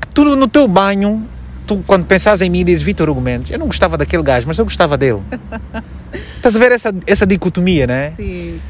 Que 0.00 0.08
tu 0.14 0.24
no 0.36 0.46
teu 0.46 0.68
banho, 0.68 1.26
tu 1.66 1.82
quando 1.86 2.04
pensas 2.06 2.40
em 2.40 2.48
mim 2.50 2.64
dizes 2.64 2.82
Vítor 2.82 3.08
Hugo 3.10 3.20
Mendes, 3.20 3.50
eu 3.50 3.58
não 3.58 3.66
gostava 3.66 3.98
daquele 3.98 4.22
gajo, 4.22 4.46
mas 4.46 4.56
eu 4.58 4.64
gostava 4.64 4.96
dele. 4.96 5.20
Estás 6.36 6.54
a 6.54 6.58
ver 6.58 6.70
essa, 6.72 6.94
essa 7.06 7.26
dicotomia, 7.26 7.86
né? 7.86 8.12
Sim. 8.16 8.60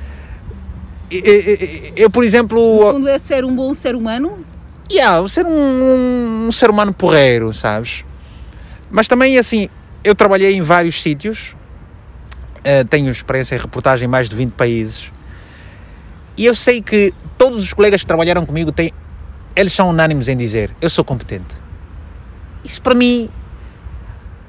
Eu, 1.10 1.20
eu, 1.22 1.58
eu, 1.96 2.10
por 2.10 2.24
exemplo, 2.24 2.86
No 2.86 2.92
fundo 2.92 3.08
é 3.08 3.18
ser 3.18 3.44
um 3.44 3.54
bom 3.54 3.74
ser 3.74 3.94
humano? 3.94 4.42
Yeah, 4.90 5.26
ser 5.28 5.44
um, 5.44 6.46
um 6.46 6.52
ser 6.52 6.70
humano 6.70 6.92
porreiro, 6.94 7.52
sabes? 7.52 8.04
Mas 8.90 9.08
também, 9.08 9.36
assim, 9.38 9.68
eu 10.04 10.14
trabalhei 10.14 10.54
em 10.54 10.62
vários 10.62 11.00
sítios, 11.00 11.54
eh, 12.64 12.84
tenho 12.84 13.10
experiência 13.10 13.54
em 13.54 13.58
reportagem 13.58 14.06
em 14.06 14.10
mais 14.10 14.28
de 14.28 14.36
20 14.36 14.52
países, 14.52 15.10
e 16.36 16.46
eu 16.46 16.54
sei 16.54 16.80
que 16.80 17.12
todos 17.36 17.62
os 17.62 17.72
colegas 17.72 18.00
que 18.00 18.06
trabalharam 18.06 18.46
comigo 18.46 18.72
têm, 18.72 18.92
eles 19.54 19.72
são 19.72 19.90
unânimes 19.90 20.28
em 20.28 20.36
dizer: 20.36 20.70
eu 20.80 20.88
sou 20.88 21.04
competente. 21.04 21.54
Isso 22.64 22.80
para 22.80 22.94
mim, 22.94 23.28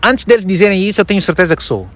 antes 0.02 0.26
deles 0.26 0.46
dizerem 0.46 0.82
isso, 0.88 1.02
eu 1.02 1.06
tenho 1.06 1.22
certeza 1.22 1.56
que 1.56 1.63
sou. 1.63 1.88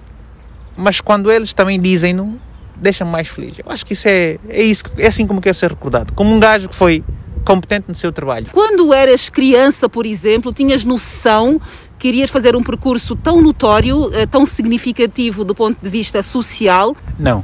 Mas 0.76 1.00
quando 1.00 1.30
eles 1.30 1.52
também 1.52 1.80
dizem, 1.80 2.12
não, 2.12 2.38
deixa-me 2.76 3.10
mais 3.10 3.28
feliz. 3.28 3.58
Eu 3.58 3.70
acho 3.70 3.84
que 3.84 3.92
isso 3.92 4.08
é, 4.08 4.38
é 4.48 4.62
isso, 4.62 4.84
é 4.96 5.06
assim 5.06 5.26
como 5.26 5.40
quero 5.40 5.54
ser 5.54 5.70
recordado, 5.70 6.12
como 6.12 6.32
um 6.34 6.38
gajo 6.38 6.68
que 6.68 6.76
foi 6.76 7.04
competente 7.48 7.86
no 7.88 7.94
seu 7.94 8.12
trabalho. 8.12 8.48
Quando 8.52 8.92
eras 8.92 9.30
criança, 9.30 9.88
por 9.88 10.04
exemplo, 10.04 10.52
tinhas 10.52 10.84
noção 10.84 11.58
que 11.98 12.08
irias 12.08 12.28
fazer 12.28 12.54
um 12.54 12.62
percurso 12.62 13.16
tão 13.16 13.40
notório, 13.40 14.10
eh, 14.12 14.26
tão 14.26 14.44
significativo 14.44 15.44
do 15.44 15.54
ponto 15.54 15.78
de 15.82 15.88
vista 15.88 16.22
social? 16.22 16.94
Não. 17.18 17.42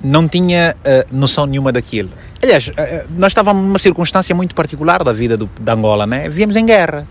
Não 0.00 0.28
tinha 0.28 0.76
eh, 0.84 1.04
noção 1.10 1.46
nenhuma 1.46 1.72
daquilo. 1.72 2.10
Aliás, 2.40 2.70
eh, 2.76 3.06
nós 3.10 3.32
estávamos 3.32 3.64
numa 3.64 3.78
circunstância 3.80 4.32
muito 4.36 4.54
particular 4.54 5.02
da 5.02 5.12
vida 5.12 5.36
do, 5.36 5.50
da 5.60 5.72
Angola, 5.72 6.06
né? 6.06 6.28
Vivíamos 6.28 6.54
em 6.54 6.64
guerra. 6.64 7.08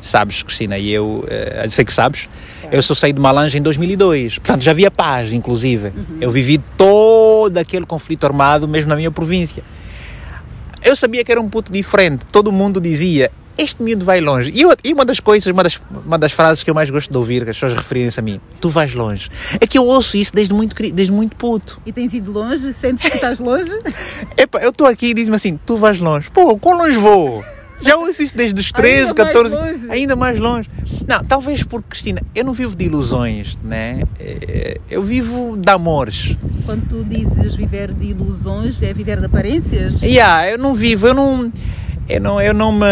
Sabes, 0.00 0.44
Cristina, 0.44 0.78
e 0.78 0.90
eu, 0.92 1.26
eu 1.62 1.70
sei 1.70 1.84
que 1.84 1.92
sabes, 1.92 2.26
eu 2.72 2.80
só 2.80 2.94
saí 2.94 3.12
de 3.12 3.20
Malange 3.20 3.58
em 3.58 3.60
2002. 3.60 4.38
Portanto, 4.38 4.62
já 4.62 4.70
havia 4.70 4.90
paz, 4.90 5.30
inclusive. 5.30 5.92
Eu 6.20 6.30
vivi 6.30 6.56
todo 6.78 7.58
aquele 7.58 7.84
conflito 7.84 8.24
armado, 8.24 8.66
mesmo 8.66 8.88
na 8.88 8.96
minha 8.96 9.10
província. 9.10 9.62
Eu 10.84 10.96
sabia 10.96 11.24
que 11.24 11.30
era 11.32 11.40
um 11.40 11.48
puto 11.48 11.70
diferente. 11.72 12.24
Todo 12.32 12.50
mundo 12.50 12.80
dizia, 12.80 13.30
este 13.58 13.82
miúdo 13.82 14.04
vai 14.04 14.20
longe. 14.20 14.50
E, 14.54 14.62
eu- 14.62 14.74
e 14.82 14.92
uma 14.92 15.04
das 15.04 15.20
coisas, 15.20 15.46
uma 15.52 15.62
das, 15.62 15.80
uma 16.06 16.18
das 16.18 16.32
frases 16.32 16.62
que 16.64 16.70
eu 16.70 16.74
mais 16.74 16.88
gosto 16.90 17.10
de 17.10 17.16
ouvir, 17.16 17.44
que 17.44 17.50
as 17.50 17.56
pessoas 17.56 17.74
referirem-se 17.74 18.18
a 18.18 18.22
mim, 18.22 18.40
tu 18.60 18.70
vais 18.70 18.94
longe. 18.94 19.28
É 19.60 19.66
que 19.66 19.76
eu 19.76 19.84
ouço 19.86 20.16
isso 20.16 20.32
desde 20.34 20.54
muito, 20.54 20.74
desde 20.92 21.12
muito 21.12 21.36
puto. 21.36 21.80
E 21.84 21.92
tens 21.92 22.12
ido 22.14 22.32
longe? 22.32 22.72
Sentes 22.72 23.04
que 23.04 23.14
estás 23.14 23.38
longe? 23.40 23.70
Epa, 24.36 24.58
eu 24.60 24.70
estou 24.70 24.86
aqui 24.86 25.08
e 25.08 25.14
diz-me 25.14 25.36
assim, 25.36 25.58
tu 25.66 25.76
vais 25.76 25.98
longe. 25.98 26.30
Pô, 26.30 26.56
quão 26.58 26.76
longe 26.78 26.96
vou? 26.96 27.44
Já 27.82 27.96
ouço 27.96 28.22
isso 28.22 28.36
desde 28.36 28.60
os 28.60 28.70
13, 28.72 29.08
Ainda 29.08 29.24
mais 29.24 29.32
14, 29.34 29.54
longe. 29.56 29.90
ainda 29.90 30.16
mais 30.16 30.38
longe. 30.38 30.70
Não, 31.06 31.24
talvez 31.24 31.62
porque, 31.62 31.88
Cristina, 31.90 32.20
eu 32.34 32.44
não 32.44 32.52
vivo 32.52 32.76
de 32.76 32.84
ilusões, 32.84 33.58
né? 33.64 34.02
Eh, 34.18 34.78
Eu 34.90 35.02
vivo 35.02 35.56
de 35.56 35.70
amores. 35.70 36.36
Quando 36.66 36.86
tu 36.88 37.04
dizes 37.04 37.54
viver 37.54 37.92
de 37.92 38.06
ilusões, 38.08 38.80
é 38.82 38.92
viver 38.92 39.18
de 39.18 39.26
aparências? 39.26 40.02
Yeah, 40.02 40.50
eu 40.52 40.58
não 40.58 40.74
vivo, 40.74 41.06
eu 41.08 41.14
não, 41.14 41.52
eu 42.08 42.20
não, 42.20 42.40
eu 42.40 42.52
não 42.54 42.70
me, 42.72 42.86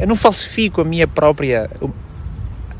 eu 0.00 0.06
não 0.06 0.16
falsifico 0.16 0.80
a 0.80 0.84
minha 0.84 1.06
própria, 1.06 1.68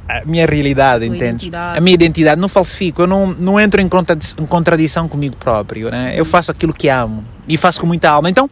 a 0.09 0.25
minha 0.25 0.47
realidade, 0.47 1.05
identidade. 1.05 1.79
A 1.79 1.81
minha 1.81 1.95
identidade, 1.95 2.41
não 2.41 2.49
falsifico, 2.49 3.03
eu 3.03 3.07
não, 3.07 3.29
não 3.29 3.61
entro 3.61 3.81
em 3.81 3.89
contradi- 3.89 4.35
em 4.41 4.47
contradição 4.47 5.07
comigo 5.09 5.37
próprio, 5.37 5.91
né? 5.91 6.15
Eu 6.17 6.25
faço 6.25 6.51
aquilo 6.51 6.73
que 6.73 6.89
amo 6.89 7.25
e 7.47 7.57
faço 7.57 7.81
com 7.81 7.87
muita 7.87 8.11
alma. 8.11 8.29
Então, 8.31 8.49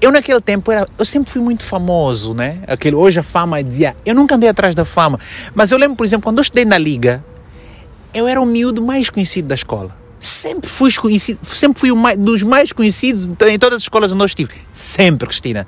eu 0.00 0.12
naquele 0.12 0.40
tempo 0.40 0.70
era, 0.70 0.86
eu 0.98 1.04
sempre 1.04 1.30
fui 1.30 1.40
muito 1.40 1.62
famoso, 1.62 2.34
né? 2.34 2.60
Aquele, 2.66 2.96
hoje 2.96 3.20
a 3.20 3.22
fama 3.22 3.62
dizia, 3.62 3.96
eu 4.04 4.14
nunca 4.14 4.34
andei 4.34 4.48
atrás 4.48 4.74
da 4.74 4.84
fama, 4.84 5.18
mas 5.54 5.70
eu 5.70 5.78
lembro, 5.78 5.96
por 5.96 6.04
exemplo, 6.04 6.24
quando 6.24 6.38
eu 6.38 6.42
estudei 6.42 6.64
na 6.64 6.78
liga, 6.78 7.24
eu 8.12 8.26
era 8.26 8.40
o 8.40 8.46
miúdo 8.46 8.82
mais 8.82 9.10
conhecido 9.10 9.48
da 9.48 9.54
escola. 9.54 9.96
Sempre 10.18 10.68
fui 10.68 10.92
conhecido, 10.92 11.38
sempre 11.44 11.80
fui 11.80 11.92
mais, 11.92 12.16
dos 12.16 12.42
mais 12.42 12.72
conhecidos 12.72 13.28
em 13.48 13.58
todas 13.58 13.76
as 13.76 13.82
escolas 13.82 14.12
onde 14.12 14.22
eu 14.22 14.26
estive. 14.26 14.54
Sempre, 14.72 15.28
Cristina. 15.28 15.66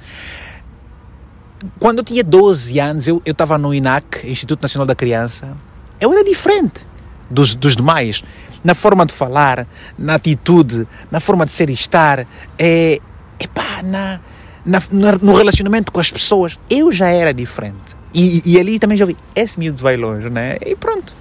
Quando 1.79 1.99
eu 1.99 2.05
tinha 2.05 2.25
12 2.25 2.79
anos, 2.79 3.09
eu 3.09 3.21
eu 3.25 3.33
estava 3.33 3.59
no 3.59 3.75
INAC, 3.75 4.29
Instituto 4.29 4.62
Nacional 4.62 4.87
da 4.87 4.95
Criança. 4.95 5.57
Eu 6.01 6.12
era 6.12 6.25
diferente 6.25 6.87
dos, 7.31 7.55
dos 7.55 7.77
demais. 7.77 8.23
Na 8.64 8.75
forma 8.75 9.07
de 9.07 9.12
falar, 9.12 9.67
na 9.97 10.14
atitude, 10.14 10.87
na 11.11 11.21
forma 11.21 11.47
de 11.47 11.53
ser 11.53 11.71
e 11.71 11.75
estar. 11.75 12.27
É, 12.59 12.99
epá, 13.38 13.83
na, 13.83 14.20
na, 14.64 14.81
no 15.20 15.35
relacionamento 15.37 15.90
com 15.92 16.01
as 16.01 16.11
pessoas. 16.11 16.59
Eu 16.70 16.90
já 16.92 17.09
era 17.09 17.33
diferente. 17.33 17.96
E, 18.14 18.42
e 18.44 18.59
ali 18.59 18.79
também 18.79 18.96
já 18.96 19.05
vi, 19.05 19.16
esse 19.37 19.59
miúdo 19.59 19.83
vai 19.83 19.96
longe, 19.96 20.31
né? 20.31 20.57
E 20.64 20.74
pronto, 20.74 21.14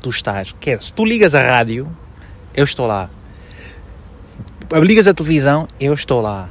tu 0.00 0.10
estás. 0.10 0.54
Que 0.58 0.70
é, 0.70 0.78
se 0.78 0.92
tu 0.92 1.04
ligas 1.04 1.34
a 1.34 1.42
rádio, 1.42 1.86
eu 2.54 2.64
estou 2.64 2.86
lá. 2.86 3.08
Ligas 4.72 5.06
a 5.06 5.14
televisão, 5.14 5.66
eu 5.78 5.94
estou 5.94 6.20
lá. 6.20 6.48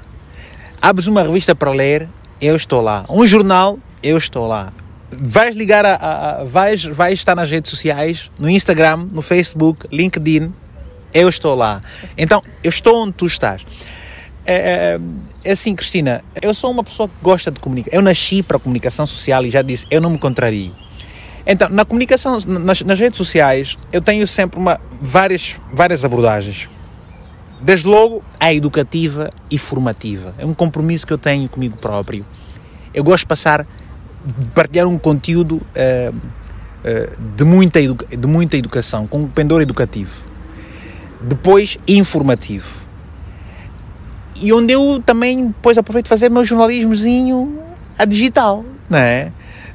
Abres 0.81 1.08
uma 1.08 1.23
revista 1.23 1.53
para 1.55 1.71
ler, 1.71 2.08
eu 2.39 2.55
estou 2.55 2.81
lá. 2.81 3.05
Um 3.10 3.25
jornal, 3.25 3.77
eu 4.01 4.17
estou 4.17 4.47
lá. 4.47 4.71
Vais 5.12 5.55
ligar 5.55 5.86
a, 5.86 5.95
a- 5.95 6.41
a- 6.41 6.43
vais, 6.43 6.84
vais 6.86 7.19
estar 7.19 7.36
nas 7.36 7.49
redes 7.49 7.69
sociais, 7.69 8.31
no 8.39 8.49
Instagram, 8.49 9.08
no 9.12 9.21
Facebook, 9.21 9.88
LinkedIn, 9.91 10.53
eu 11.13 11.27
estou 11.27 11.55
lá. 11.55 11.81
Então, 12.17 12.41
eu 12.63 12.69
estou 12.69 13.03
onde 13.03 13.13
tu 13.13 13.25
estás. 13.25 13.65
É, 14.45 14.53
é, 14.55 14.99
é 15.43 15.51
assim, 15.51 15.75
Cristina, 15.75 16.23
eu 16.41 16.53
sou 16.53 16.71
uma 16.71 16.84
pessoa 16.84 17.10
que 17.10 17.15
gosta 17.21 17.49
de 17.49 17.60
comunicar. 17.60 17.93
Eu 17.93 18.01
nasci 18.01 18.43
para 18.43 18.58
a 18.58 18.60
comunicação 18.60 19.05
social 19.08 19.43
e 19.45 19.49
já 19.49 19.62
disse, 19.62 19.88
eu 19.89 19.99
não 19.99 20.12
me 20.12 20.19
contrario. 20.19 20.71
Então, 21.47 21.69
na 21.69 21.86
comunicação, 21.86 22.38
nas, 22.47 22.81
nas 22.81 22.99
redes 22.99 23.17
sociais, 23.17 23.77
eu 23.91 24.01
tenho 24.01 24.25
sempre 24.27 24.60
uma, 24.60 24.79
várias, 25.01 25.60
várias 25.73 26.03
abordagens. 26.03 26.69
Desde 27.62 27.88
logo, 27.88 28.21
a 28.39 28.53
educativa 28.53 29.31
e 29.49 29.58
formativa. 29.58 30.36
É 30.38 30.45
um 30.45 30.53
compromisso 30.53 31.05
que 31.05 31.13
eu 31.13 31.17
tenho 31.17 31.47
comigo 31.47 31.77
próprio. 31.77 32.25
Eu 32.93 33.03
gosto 33.03 33.23
de 33.23 33.27
passar, 33.27 33.65
de 34.25 34.47
partilhar 34.53 34.88
um 34.88 34.97
conteúdo 34.97 35.62
eh, 35.73 36.12
eh, 36.84 37.13
de, 37.36 37.43
muita 37.43 37.79
de 37.81 38.27
muita 38.27 38.58
educação, 38.58 39.08
com 39.08 39.21
um 39.23 39.27
pendor 39.27 39.62
educativo. 39.62 40.12
Depois, 41.21 41.77
informativo. 41.88 42.85
E 44.41 44.52
onde 44.54 44.74
eu 44.74 45.02
também 45.06 45.48
depois 45.48 45.78
aproveito 45.78 46.08
fazer 46.08 46.30
meu 46.30 46.43
jornalismozinho 46.43 47.60
a 47.98 48.06
digital, 48.06 48.65
não 48.89 49.00
é? 49.00 49.32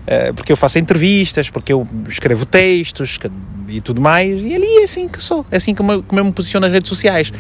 Eh, 0.07 0.33
Porque 0.33 0.53
eu 0.53 0.57
faço 0.57 0.79
entrevistas, 0.79 1.49
porque 1.51 1.73
eu 1.73 1.87
escrevo 2.09 2.44
textos 2.46 3.16
que- 3.18 3.31
e 3.68 3.81
tudo 3.81 4.01
mais, 4.01 4.42
e 4.42 4.55
ali 4.55 4.66
é 4.81 4.85
assim 4.85 5.09
que 5.09 5.23
sou, 5.23 5.46
é 5.51 5.57
assim 5.57 5.75
como 5.75 5.92
eu, 5.92 6.03
como 6.03 6.20
eu 6.20 6.25
me 6.25 6.33
posiciono 6.33 6.66
nas 6.66 6.73
redes 6.73 6.88
sociais. 6.88 7.33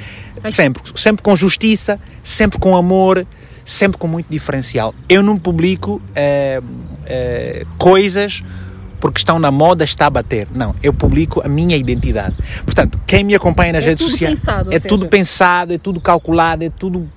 Sempre, 0.50 0.82
sempre 0.94 1.22
com 1.22 1.34
justiça, 1.34 1.98
sempre 2.22 2.58
com 2.58 2.76
amor, 2.76 3.26
sempre 3.64 3.98
com 3.98 4.06
muito 4.06 4.26
diferencial. 4.30 4.94
Eu 5.08 5.22
não 5.22 5.36
publico 5.38 6.00
eh, 6.14 6.62
eh, 7.06 7.66
coisas 7.76 8.42
porque 9.00 9.18
estão 9.18 9.38
na 9.38 9.50
moda, 9.50 9.82
está 9.84 10.06
a 10.06 10.10
bater. 10.10 10.46
Não, 10.54 10.74
eu 10.82 10.92
publico 10.92 11.40
a 11.44 11.48
minha 11.48 11.76
identidade. 11.76 12.36
Portanto, 12.64 13.00
quem 13.06 13.24
me 13.24 13.34
acompanha 13.34 13.72
nas 13.72 13.84
É 13.84 13.88
redes 13.88 14.08
sociais 14.08 14.38
pensado, 14.38 14.70
é 14.70 14.74
seja- 14.74 14.88
tudo 14.88 15.08
pensado, 15.08 15.72
é 15.72 15.78
tudo 15.78 16.00
calculado, 16.00 16.62
é 16.64 16.70
tudo 16.70 17.08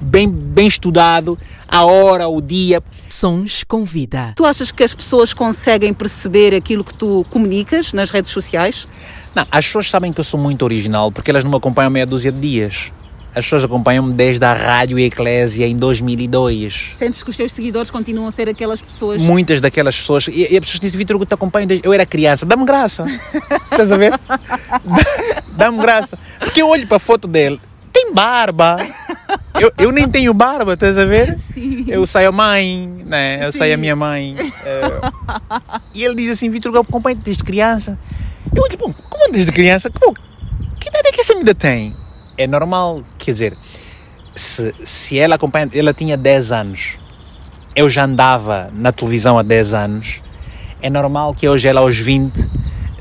bem, 0.00 0.28
bem 0.28 0.66
estudado, 0.66 1.38
a 1.68 1.84
hora, 1.84 2.26
o 2.28 2.40
dia. 2.40 2.82
Sons 3.08 3.64
com 3.64 3.84
vida. 3.84 4.32
Tu 4.36 4.44
achas 4.44 4.70
que 4.70 4.82
as 4.82 4.94
pessoas 4.94 5.32
conseguem 5.34 5.92
perceber 5.92 6.54
aquilo 6.54 6.84
que 6.84 6.94
tu 6.94 7.24
comunicas 7.30 7.92
nas 7.92 8.10
redes 8.10 8.30
sociais? 8.30 8.86
Não, 9.34 9.46
as 9.50 9.66
pessoas 9.66 9.90
sabem 9.90 10.12
que 10.12 10.20
eu 10.20 10.24
sou 10.24 10.40
muito 10.40 10.62
original 10.62 11.10
porque 11.12 11.30
elas 11.30 11.44
não 11.44 11.50
me 11.50 11.56
acompanham 11.56 11.90
meia 11.90 12.06
dúzia 12.06 12.32
de 12.32 12.38
dias. 12.38 12.90
As 13.36 13.44
pessoas 13.44 13.64
acompanham-me 13.64 14.14
desde 14.14 14.42
a 14.46 14.54
Rádio 14.54 14.98
Eclésia 14.98 15.66
em 15.66 15.76
2002. 15.76 16.94
Sentes 16.98 17.22
que 17.22 17.28
os 17.28 17.36
teus 17.36 17.52
seguidores 17.52 17.90
continuam 17.90 18.26
a 18.28 18.32
ser 18.32 18.48
aquelas 18.48 18.80
pessoas? 18.80 19.20
Muitas 19.20 19.60
daquelas 19.60 19.94
pessoas. 19.94 20.26
E, 20.28 20.40
e 20.50 20.56
as 20.56 20.60
pessoas 20.64 20.80
dizem, 20.80 20.96
Vitor, 20.96 21.20
eu 21.20 21.26
te 21.26 21.34
acompanho 21.34 21.66
desde. 21.66 21.86
Eu 21.86 21.92
era 21.92 22.06
criança. 22.06 22.46
Dá-me 22.46 22.64
graça. 22.64 23.04
Estás 23.70 23.92
a 23.92 23.96
ver? 23.98 24.12
Dá- 24.26 25.42
Dá-me 25.52 25.78
graça. 25.82 26.18
Porque 26.38 26.62
eu 26.62 26.68
olho 26.68 26.86
para 26.86 26.96
a 26.96 27.00
foto 27.00 27.28
dele. 27.28 27.60
Tem 27.92 28.12
barba. 28.14 28.78
Eu, 29.60 29.70
eu 29.78 29.92
nem 29.92 30.08
tenho 30.08 30.32
barba, 30.34 30.74
estás 30.74 30.96
a 30.98 31.04
ver? 31.06 31.38
Sim. 31.52 31.84
Eu 31.88 32.06
saio 32.06 32.28
a 32.28 32.32
mãe, 32.32 32.86
né? 33.06 33.46
Eu 33.46 33.52
saio 33.52 33.72
a 33.72 33.76
Sim. 33.76 33.80
minha 33.80 33.96
mãe. 33.96 34.36
eh, 34.64 35.10
e 35.94 36.04
ele 36.04 36.14
diz 36.14 36.30
assim, 36.30 36.48
Vitor, 36.50 36.74
eu 36.74 36.80
acompanho 36.82 37.16
desde 37.16 37.42
criança. 37.42 37.98
Eu 38.54 38.62
olho, 38.62 38.76
bom, 38.78 38.92
como 39.10 39.32
desde 39.32 39.50
criança? 39.52 39.90
Como, 39.90 40.14
que 40.78 40.88
idade 40.88 41.08
é 41.08 41.12
que 41.12 41.20
essa 41.22 41.32
menina 41.34 41.54
tem? 41.54 41.94
É 42.36 42.46
normal, 42.46 43.02
quer 43.26 43.32
dizer, 43.32 43.56
se, 44.34 44.74
se 44.84 45.18
ela 45.18 45.34
acompanha, 45.34 45.68
ela 45.74 45.92
tinha 45.92 46.16
10 46.16 46.52
anos, 46.52 46.96
eu 47.74 47.90
já 47.90 48.04
andava 48.04 48.70
na 48.72 48.90
televisão 48.92 49.38
há 49.38 49.42
10 49.42 49.74
anos, 49.74 50.20
é 50.80 50.88
normal 50.88 51.34
que 51.34 51.48
hoje 51.48 51.68
ela 51.68 51.80
aos 51.80 51.96
20 51.98 52.34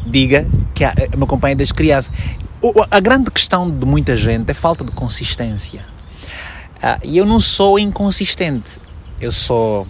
diga 0.08 0.48
que 0.74 0.84
a- 0.84 0.94
me 1.16 1.24
acompanha 1.24 1.56
desde 1.56 1.74
criança. 1.74 2.12
A 2.90 3.00
grande 3.00 3.30
questão 3.32 3.70
de 3.70 3.86
muita 3.86 4.16
gente 4.18 4.50
é 4.50 4.54
falta 4.54 4.84
de 4.84 4.92
consistência. 4.92 5.86
Ah, 6.82 6.98
E 7.04 7.18
eu 7.18 7.26
não 7.26 7.40
sou 7.40 7.78
inconsistente, 7.80 8.80
eu 9.22 9.32
sou 9.32 9.88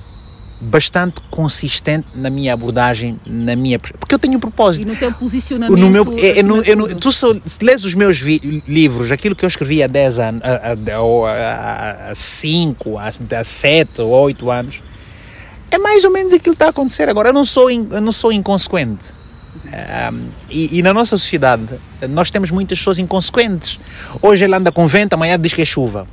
bastante 0.62 1.22
consistente 1.30 2.08
na 2.16 2.30
minha 2.30 2.54
abordagem, 2.54 3.20
na 3.26 3.56
minha 3.56 3.78
porque 3.78 4.16
eu 4.16 4.20
tenho 4.20 4.38
um 4.38 4.40
propósito. 4.40 4.84
E 4.84 4.86
no 4.86 4.96
teu 4.96 5.12
posicionamento? 5.12 5.78
No 5.78 5.90
meu, 5.90 6.06
é, 6.18 6.40
é 6.40 6.44
no- 6.44 6.64
é 6.64 6.76
no- 6.76 6.96
tu 6.96 7.12
só, 7.12 7.34
lês 7.62 7.84
os 7.84 7.94
meus 7.94 8.20
vi- 8.20 8.64
livros, 8.68 9.12
aquilo 9.12 9.36
que 9.36 9.44
eu 9.44 9.48
escrevi 9.48 9.84
há 9.84 9.88
10 9.88 10.18
anos, 10.18 10.42
há- 10.44 10.76
há- 10.96 11.02
ou 11.02 11.26
há 11.28 12.12
5, 12.16 12.98
há 12.98 13.12
7 13.44 14.02
ou 14.02 14.10
8 14.12 14.50
anos, 14.50 14.82
é 15.70 15.78
mais 15.78 16.04
ou 16.06 16.12
menos 16.12 16.34
aquilo 16.34 16.56
que 16.56 16.56
está 16.56 16.68
a 16.68 16.70
acontecer 16.70 17.10
agora. 17.10 17.30
Eu 17.30 17.34
não 17.34 17.44
sou, 17.46 17.70
in- 17.70 17.88
eu 17.92 18.02
não 18.02 18.12
sou 18.12 18.32
inconsequente. 18.32 19.14
Ahm, 19.68 20.28
e, 20.50 20.78
e 20.80 20.82
na 20.82 20.94
nossa 20.94 21.18
sociedade, 21.18 21.66
nós 22.10 22.32
temos 22.32 22.50
muitas 22.50 22.78
pessoas 22.78 22.98
inconsequentes. 23.00 23.80
Hoje 24.22 24.46
ele 24.46 24.56
anda 24.56 24.72
com 24.72 24.88
vento, 24.88 25.14
amanhã 25.14 25.38
diz 25.40 25.54
que 25.54 25.62
é 25.62 25.66
chuva. 25.66 26.08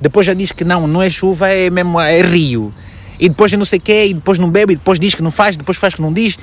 Depois 0.00 0.26
já 0.26 0.34
diz 0.34 0.50
que 0.52 0.64
não, 0.64 0.86
não 0.88 1.00
é 1.00 1.08
chuva, 1.08 1.48
é 1.48 1.70
mesmo 1.70 2.00
é 2.00 2.20
rio. 2.22 2.74
E 3.18 3.28
depois 3.28 3.52
eu 3.52 3.58
não 3.58 3.64
sei 3.66 3.78
o 3.78 3.82
quê, 3.82 4.06
e 4.06 4.14
depois 4.14 4.38
não 4.38 4.50
bebe, 4.50 4.72
e 4.72 4.76
depois 4.76 4.98
diz 4.98 5.14
que 5.14 5.22
não 5.22 5.30
faz, 5.30 5.56
depois 5.56 5.78
faz 5.78 5.94
que 5.94 6.02
não 6.02 6.12
diz. 6.12 6.36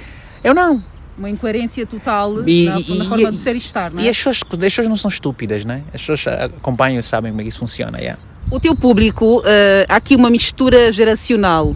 Eu 0.43 0.53
não. 0.53 0.83
Uma 1.17 1.29
incoerência 1.29 1.85
total 1.85 2.47
E- 2.47 2.65
na, 2.65 2.79
e- 2.79 2.97
na 2.97 3.05
e- 3.05 3.07
forma 3.07 3.31
de 3.31 3.37
ser 3.37 3.53
e 3.53 3.57
estar, 3.57 3.91
não 3.91 3.99
é? 3.99 4.05
E 4.05 4.09
as 4.09 4.17
pessoas, 4.17 4.41
as 4.51 4.57
pessoas 4.57 4.87
não 4.87 4.95
são 4.95 5.09
estúpidas, 5.09 5.65
né? 5.65 5.83
As 5.93 6.01
pessoas 6.01 6.25
acompanham 6.57 6.99
e 6.99 7.03
sabem 7.03 7.31
como 7.31 7.41
é 7.41 7.43
que 7.43 7.49
isso 7.49 7.59
funciona. 7.59 7.97
yeah. 7.99 8.19
O 8.49 8.59
teu 8.59 8.75
público, 8.75 9.41
eh, 9.45 9.85
há 9.87 9.97
aqui 9.97 10.15
uma 10.15 10.29
mistura 10.29 10.91
geracional. 10.91 11.75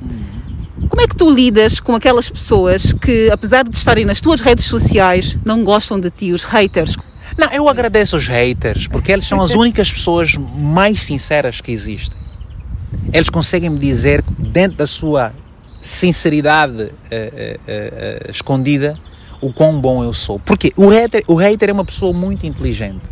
Como 0.89 1.01
é 1.01 1.07
que 1.07 1.15
tu 1.15 1.29
lidas 1.29 1.79
com 1.79 1.95
aquelas 1.95 2.29
pessoas 2.29 2.91
que, 2.93 3.29
apesar 3.31 3.63
de 3.63 3.75
estarem 3.75 4.05
nas 4.05 4.19
tuas 4.21 4.39
redes 4.41 4.65
sociais, 4.65 5.37
não 5.45 5.63
gostam 5.63 5.99
de 5.99 6.09
ti, 6.09 6.31
os 6.31 6.43
haters? 6.43 6.95
Não, 7.37 7.49
eu 7.51 7.67
agradeço 7.69 8.15
os 8.17 8.27
haters, 8.27 8.87
porque 8.87 9.11
eles 9.11 9.25
são 9.25 9.41
as 9.41 9.51
únicas 9.55 9.91
pessoas 9.91 10.35
mais 10.35 11.01
sinceras 11.03 11.59
que 11.61 11.71
existem. 11.71 12.17
Eles 13.13 13.29
conseguem 13.29 13.69
me 13.69 13.79
dizer, 13.79 14.23
dentro 14.37 14.77
da 14.77 14.87
sua 14.87 15.33
sinceridade 15.81 16.91
eh, 17.11 17.31
eh, 17.31 17.59
eh, 17.67 18.27
escondida, 18.29 18.99
o 19.39 19.53
quão 19.53 19.79
bom 19.79 20.03
eu 20.03 20.13
sou. 20.13 20.39
Porque 20.39 20.73
o 20.75 20.89
hater, 20.89 21.23
o 21.27 21.35
hater 21.35 21.69
é 21.69 21.73
uma 21.73 21.85
pessoa 21.85 22.11
muito 22.11 22.45
inteligente. 22.45 23.03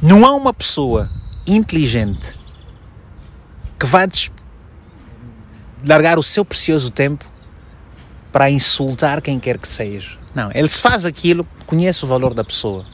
Não 0.00 0.24
há 0.24 0.34
uma 0.34 0.54
pessoa 0.54 1.08
inteligente 1.46 2.34
que 3.78 3.86
vá 3.86 4.08
largar 5.84 6.18
o 6.18 6.22
seu 6.22 6.44
precioso 6.44 6.90
tempo 6.90 7.24
para 8.32 8.50
insultar 8.50 9.20
quem 9.20 9.38
quer 9.38 9.58
que 9.58 9.68
seja. 9.68 10.10
Não, 10.34 10.50
ele 10.54 10.68
se 10.68 10.80
faz 10.80 11.04
aquilo, 11.04 11.46
conhece 11.66 12.04
o 12.04 12.08
valor 12.08 12.34
da 12.34 12.44
pessoa. 12.44 12.84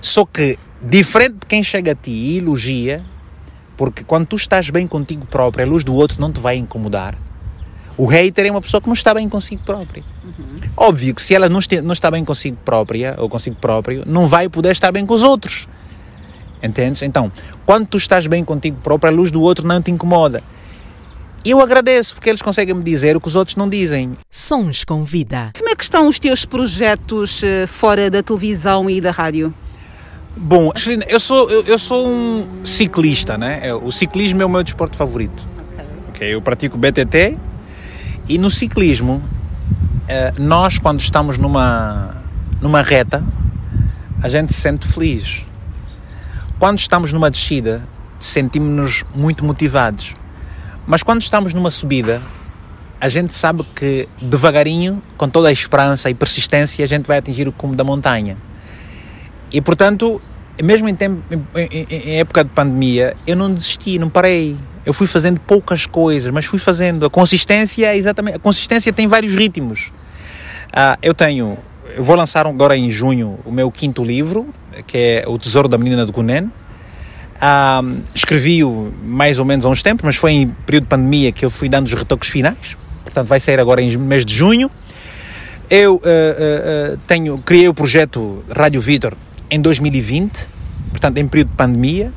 Só 0.00 0.24
que, 0.24 0.58
diferente 0.82 1.34
de 1.40 1.46
quem 1.46 1.62
chega 1.62 1.92
a 1.92 1.94
ti 1.94 2.10
e 2.10 2.38
elogia, 2.38 3.04
porque 3.80 4.04
quando 4.04 4.26
tu 4.26 4.36
estás 4.36 4.68
bem 4.68 4.86
contigo 4.86 5.24
próprio, 5.24 5.64
a 5.64 5.66
luz 5.66 5.82
do 5.82 5.94
outro 5.94 6.20
não 6.20 6.30
te 6.30 6.38
vai 6.38 6.54
incomodar. 6.56 7.16
O 7.96 8.04
hater 8.04 8.44
é 8.44 8.50
uma 8.50 8.60
pessoa 8.60 8.78
que 8.78 8.86
não 8.86 8.92
está 8.92 9.14
bem 9.14 9.26
consigo 9.26 9.62
própria. 9.64 10.04
Óbvio 10.76 11.14
que 11.14 11.22
se 11.22 11.34
ela 11.34 11.48
não, 11.48 11.58
este- 11.60 11.80
não 11.80 11.94
está 11.94 12.10
bem 12.10 12.22
consigo 12.22 12.58
própria 12.62 13.14
ou 13.16 13.26
consigo 13.26 13.56
próprio, 13.56 14.02
não 14.06 14.26
vai 14.26 14.50
poder 14.50 14.72
estar 14.72 14.92
bem 14.92 15.06
com 15.06 15.14
os 15.14 15.22
outros. 15.22 15.66
Entendes? 16.62 17.00
Então, 17.00 17.32
quando 17.64 17.86
tu 17.86 17.96
estás 17.96 18.26
bem 18.26 18.44
contigo 18.44 18.76
próprio, 18.82 19.10
a 19.10 19.16
luz 19.16 19.30
do 19.30 19.40
outro 19.40 19.66
não 19.66 19.80
te 19.80 19.90
incomoda. 19.90 20.42
E 21.42 21.50
eu 21.52 21.60
agradeço 21.62 22.14
porque 22.14 22.28
eles 22.28 22.42
conseguem 22.42 22.74
me 22.74 22.82
dizer 22.82 23.16
o 23.16 23.20
que 23.20 23.28
os 23.28 23.34
outros 23.34 23.56
não 23.56 23.66
dizem. 23.66 24.14
Sons 24.30 24.84
com 24.84 25.04
vida. 25.04 25.52
Como 25.56 25.70
é 25.70 25.74
que 25.74 25.84
estão 25.84 26.06
os 26.06 26.18
teus 26.18 26.44
projetos 26.44 27.42
eh, 27.42 27.66
fora 27.66 28.10
da 28.10 28.22
televisão 28.22 28.90
e 28.90 29.00
da 29.00 29.10
rádio? 29.10 29.54
Bom, 30.36 30.70
eu 31.08 31.20
sou, 31.20 31.50
eu, 31.50 31.62
eu 31.64 31.78
sou 31.78 32.06
um 32.06 32.64
ciclista, 32.64 33.36
né? 33.36 33.60
É, 33.62 33.74
O 33.74 33.90
ciclismo 33.90 34.40
é 34.42 34.46
o 34.46 34.48
meu 34.48 34.62
desporto 34.62 34.96
favorito. 34.96 35.46
Ok, 36.08 36.34
Eu 36.34 36.40
pratico 36.40 36.78
BTT 36.78 37.36
e 38.28 38.38
no 38.38 38.50
ciclismo, 38.50 39.22
eh, 40.06 40.32
nós 40.38 40.78
quando 40.78 41.00
estamos 41.00 41.36
numa, 41.36 42.22
numa 42.60 42.80
reta, 42.82 43.24
a 44.22 44.28
gente 44.28 44.52
se 44.52 44.60
sente 44.60 44.86
feliz. 44.86 45.44
quando 46.58 46.78
estamos 46.78 47.12
numa 47.12 47.30
descida, 47.30 47.82
sentimos-nos 48.20 49.02
muito 49.16 49.44
motivados. 49.44 50.14
Mas 50.86 51.02
quando 51.02 51.22
estamos 51.22 51.54
numa 51.54 51.70
subida, 51.70 52.22
a 53.00 53.08
gente 53.08 53.32
sabe 53.32 53.64
que 53.74 54.08
devagarinho, 54.20 55.02
com 55.16 55.28
toda 55.28 55.48
a 55.48 55.52
esperança 55.52 56.08
e 56.10 56.14
persistência, 56.14 56.84
a 56.84 56.88
gente 56.88 57.06
vai 57.06 57.18
atingir 57.18 57.48
o 57.48 57.52
cume 57.52 57.74
da 57.74 57.82
montanha. 57.82 58.36
E 59.52 59.60
portanto, 59.60 60.20
mesmo 60.62 60.88
em, 60.88 60.94
tempo, 60.94 61.22
em, 61.30 61.86
em, 61.90 62.18
época 62.18 62.44
de 62.44 62.50
pandemia, 62.50 63.14
eu 63.26 63.36
não 63.36 63.52
desisti, 63.52 63.98
não 63.98 64.08
parei. 64.08 64.56
Eu 64.84 64.92
fui 64.92 65.06
fazendo 65.06 65.40
poucas 65.40 65.86
coisas, 65.86 66.32
mas 66.32 66.44
fui 66.44 66.58
fazendo. 66.58 67.06
A 67.06 67.10
consistência, 67.10 67.86
é 67.86 67.96
exatamente, 67.96 68.36
a 68.36 68.38
consistência 68.38 68.92
tem 68.92 69.06
vários 69.06 69.34
ritmos. 69.34 69.90
Ah, 70.72 70.98
eu 71.02 71.14
tenho, 71.14 71.58
eu 71.96 72.04
vou 72.04 72.16
lançar 72.16 72.46
agora 72.46 72.76
em 72.76 72.90
junho 72.90 73.38
o 73.44 73.50
meu 73.50 73.70
quinto 73.70 74.04
livro, 74.04 74.48
que 74.86 74.96
é 74.96 75.24
O 75.26 75.38
Tesouro 75.38 75.68
da 75.68 75.78
Menina 75.78 76.04
de 76.04 76.12
Gunen. 76.12 76.50
Ah, 77.40 77.82
Escrevi-o 78.14 78.92
mais 79.02 79.38
ou 79.38 79.44
menos 79.44 79.64
há 79.64 79.68
uns 79.68 79.82
tempos, 79.82 80.04
mas 80.04 80.16
foi 80.16 80.32
em 80.32 80.48
período 80.66 80.84
de 80.84 80.90
pandemia 80.90 81.32
que 81.32 81.44
eu 81.44 81.50
fui 81.50 81.68
dando 81.68 81.86
os 81.86 81.94
retoques 81.94 82.28
finais. 82.28 82.76
Portanto, 83.02 83.26
vai 83.26 83.40
sair 83.40 83.58
agora 83.58 83.80
em 83.80 83.96
mês 83.96 84.24
de 84.24 84.34
junho. 84.34 84.70
Eu 85.68 85.94
uh, 85.94 85.98
uh, 85.98 86.98
tenho, 87.06 87.38
criei 87.38 87.68
o 87.68 87.74
projeto 87.74 88.40
Rádio 88.54 88.80
Vitor 88.80 89.16
em 89.50 89.60
2020, 89.60 90.48
portanto, 90.90 91.18
em 91.18 91.26
período 91.26 91.50
de 91.50 91.56
pandemia, 91.56 92.12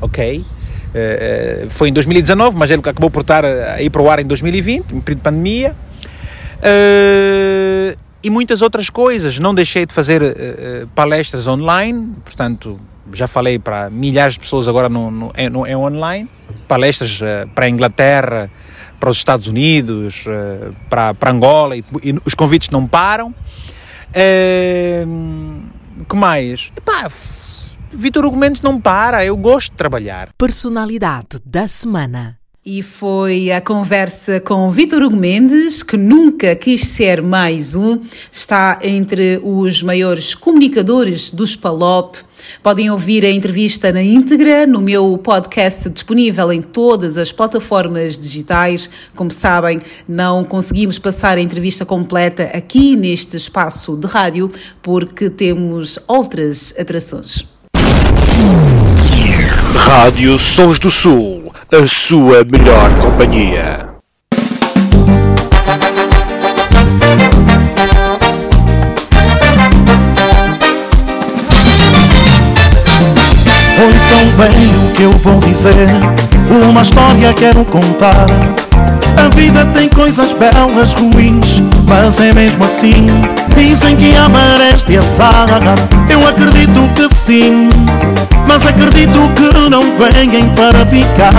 ok? 0.00 0.38
Uh, 0.38 1.70
foi 1.70 1.88
em 1.88 1.92
2019, 1.92 2.56
mas 2.56 2.70
ele 2.70 2.80
acabou 2.80 3.10
por 3.10 3.20
estar 3.22 3.44
a 3.44 3.80
ir 3.80 3.90
para 3.90 4.02
o 4.02 4.10
ar 4.10 4.20
em 4.20 4.26
2020, 4.26 4.94
em 4.94 5.00
período 5.00 5.18
de 5.18 5.22
pandemia. 5.22 5.74
e 8.22 8.30
muitas 8.30 8.62
outras 8.62 8.90
coisas. 8.90 9.38
Não 9.38 9.54
deixei 9.54 9.86
de 9.86 9.92
fazer 9.92 10.22
palestras 10.94 11.46
online, 11.46 12.14
portanto, 12.24 12.78
já 13.12 13.26
falei 13.26 13.58
para 13.58 13.90
milhares 13.90 14.34
de 14.34 14.40
pessoas 14.40 14.68
agora 14.68 14.88
no, 14.88 15.10
no, 15.10 15.32
é, 15.34 15.48
no, 15.48 15.66
é 15.66 15.76
online. 15.76 16.28
Palestras 16.68 17.20
para 17.54 17.66
a 17.66 17.68
Inglaterra, 17.68 18.50
para 19.00 19.10
os 19.10 19.16
Estados 19.16 19.48
Unidos, 19.48 20.24
para, 20.88 21.14
para 21.14 21.30
Angola, 21.30 21.76
e, 21.76 21.84
e 22.04 22.14
os 22.24 22.34
convites 22.34 22.70
não 22.70 22.86
param. 22.86 23.34
Uh, 24.14 25.62
que 26.08 26.16
mais? 26.16 26.72
Epá, 26.76 27.08
Vitor 27.92 28.24
Hugo 28.24 28.36
Mendes 28.36 28.62
não 28.62 28.80
para, 28.80 29.24
eu 29.24 29.36
gosto 29.36 29.70
de 29.70 29.76
trabalhar. 29.76 30.30
Personalidade 30.38 31.38
da 31.44 31.68
semana. 31.68 32.41
E 32.64 32.80
foi 32.80 33.50
a 33.50 33.60
conversa 33.60 34.38
com 34.38 34.70
Vitor 34.70 35.02
Hugo 35.02 35.16
Mendes, 35.16 35.82
que 35.82 35.96
nunca 35.96 36.54
quis 36.54 36.82
ser 36.82 37.20
mais 37.20 37.74
um, 37.74 37.98
está 38.30 38.78
entre 38.84 39.40
os 39.42 39.82
maiores 39.82 40.36
comunicadores 40.36 41.32
dos 41.32 41.56
Palop. 41.56 42.18
Podem 42.62 42.88
ouvir 42.88 43.24
a 43.24 43.30
entrevista 43.32 43.90
na 43.90 44.00
íntegra 44.00 44.64
no 44.64 44.80
meu 44.80 45.18
podcast 45.18 45.90
disponível 45.90 46.52
em 46.52 46.62
todas 46.62 47.16
as 47.16 47.32
plataformas 47.32 48.16
digitais. 48.16 48.88
Como 49.16 49.32
sabem, 49.32 49.80
não 50.06 50.44
conseguimos 50.44 51.00
passar 51.00 51.38
a 51.38 51.40
entrevista 51.40 51.84
completa 51.84 52.44
aqui 52.54 52.94
neste 52.94 53.36
espaço 53.36 53.96
de 53.96 54.06
rádio 54.06 54.48
porque 54.80 55.28
temos 55.28 55.98
outras 56.06 56.72
atrações. 56.78 57.44
Rádio 59.74 60.38
Sons 60.38 60.78
do 60.78 60.90
Sul, 60.90 61.52
a 61.72 61.86
sua 61.86 62.44
melhor 62.44 62.90
companhia. 63.00 63.88
Ouçam 73.82 74.26
bem 74.36 74.90
o 74.90 74.94
que 74.94 75.02
eu 75.02 75.12
vou 75.12 75.40
dizer, 75.40 75.88
uma 76.68 76.82
história 76.82 77.34
quero 77.34 77.64
contar. 77.64 78.26
A 79.16 79.28
vida 79.34 79.64
tem 79.74 79.88
coisas 79.88 80.32
belas, 80.32 80.92
ruins, 80.94 81.62
mas 81.88 82.20
é 82.20 82.32
mesmo 82.32 82.64
assim. 82.64 83.06
Dizem 83.56 83.96
que 83.96 84.16
há 84.16 84.28
marés 84.28 84.84
de 84.84 84.98
assar, 84.98 85.46
eu 86.10 86.26
acredito 86.26 86.88
que 86.94 87.14
sim, 87.14 87.68
mas 88.46 88.66
acredito 88.66 89.30
que 89.36 89.70
não 89.70 89.82
venham 89.96 90.48
para 90.54 90.84
ficar. 90.86 91.32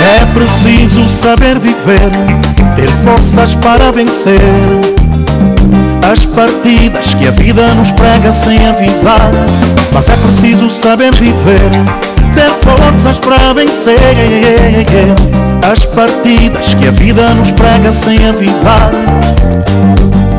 É 0.00 0.26
preciso 0.34 1.08
saber 1.08 1.58
viver, 1.58 2.10
ter 2.76 2.88
forças 3.02 3.54
para 3.54 3.90
vencer. 3.92 4.38
As 6.10 6.24
partidas 6.24 7.12
que 7.12 7.28
a 7.28 7.30
vida 7.32 7.66
nos 7.74 7.92
prega 7.92 8.32
sem 8.32 8.66
avisar. 8.66 9.30
Mas 9.92 10.08
é 10.08 10.16
preciso 10.16 10.70
saber 10.70 11.14
viver, 11.14 11.70
ter 12.34 12.48
forças 12.64 13.18
para 13.18 13.52
vencer. 13.52 13.98
As 15.70 15.84
partidas 15.84 16.72
que 16.72 16.88
a 16.88 16.90
vida 16.92 17.28
nos 17.34 17.52
prega 17.52 17.92
sem 17.92 18.26
avisar. 18.26 18.90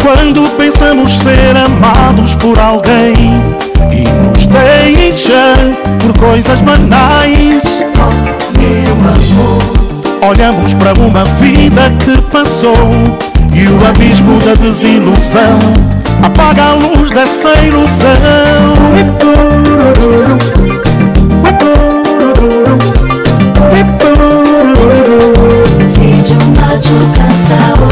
Quando 0.02 0.50
pensamos 0.58 1.20
ser 1.20 1.56
amados 1.56 2.34
por 2.38 2.58
alguém 2.58 3.30
e 3.92 4.08
nos 4.26 4.48
deixa 4.48 5.54
por 6.00 6.18
coisas 6.18 6.64
banais. 6.64 7.62
Olhamos 10.28 10.74
para 10.74 11.00
uma 11.00 11.24
vida 11.26 11.94
que 12.04 12.20
passou 12.32 13.29
e 13.54 13.68
o 13.68 13.88
abismo 13.88 14.40
da 14.40 14.54
desilusão 14.56 15.60
apaga 16.24 16.64
a 16.64 16.74
luz 16.74 17.12
dessa 17.12 17.54
ilusão. 17.62 18.10
Vídeo 25.96 26.38
macho 26.56 26.96
cansado. 27.16 27.90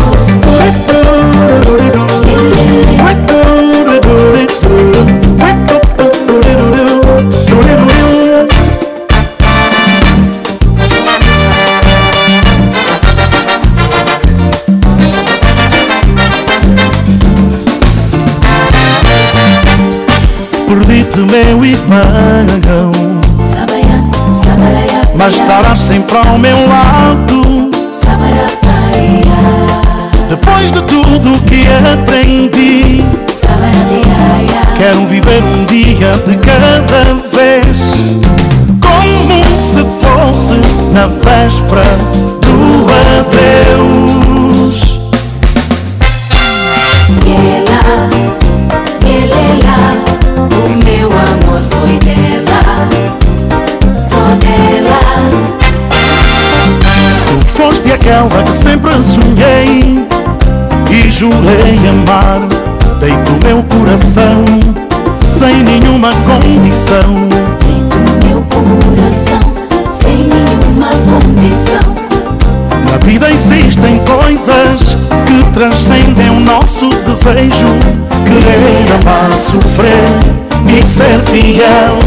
Mas 25.15 25.35
estarás 25.35 25.79
sempre 25.79 26.17
ao 26.17 26.37
meu 26.37 26.57
lado. 26.67 27.71
Depois 30.29 30.71
de 30.71 30.81
tudo 30.83 31.31
que 31.45 31.65
aprendi, 31.93 33.03
quero 34.77 35.05
viver 35.07 35.41
um 35.43 35.65
dia 35.65 36.11
de 36.25 36.35
cada 36.37 37.13
vez. 37.33 38.19
Como 38.79 39.43
se 39.59 39.83
fosse 39.99 40.53
na 40.93 41.07
véspera 41.07 41.83
aquela 58.07 58.43
que 58.43 58.55
sempre 58.55 58.91
sonhei 59.03 60.07
e 60.89 61.11
jurei 61.11 61.77
amar. 61.89 62.39
Dei-te 62.99 63.31
o 63.31 63.45
meu 63.45 63.63
coração 63.63 64.45
sem 65.27 65.63
nenhuma 65.63 66.11
condição. 66.25 67.27
Dentro 67.59 67.99
meu 68.25 68.41
coração, 68.43 69.39
sem 69.91 70.15
nenhuma 70.15 70.89
condição. 70.89 71.97
Na 72.89 72.97
vida 73.05 73.29
existem 73.29 73.99
coisas 73.99 74.97
que 75.25 75.43
transcendem 75.53 76.29
o 76.29 76.39
nosso 76.39 76.89
desejo. 76.89 77.67
Querer, 78.25 79.01
amar, 79.01 79.33
sofrer 79.33 80.07
e 80.65 80.85
ser 80.85 81.19
fiel, 81.29 81.99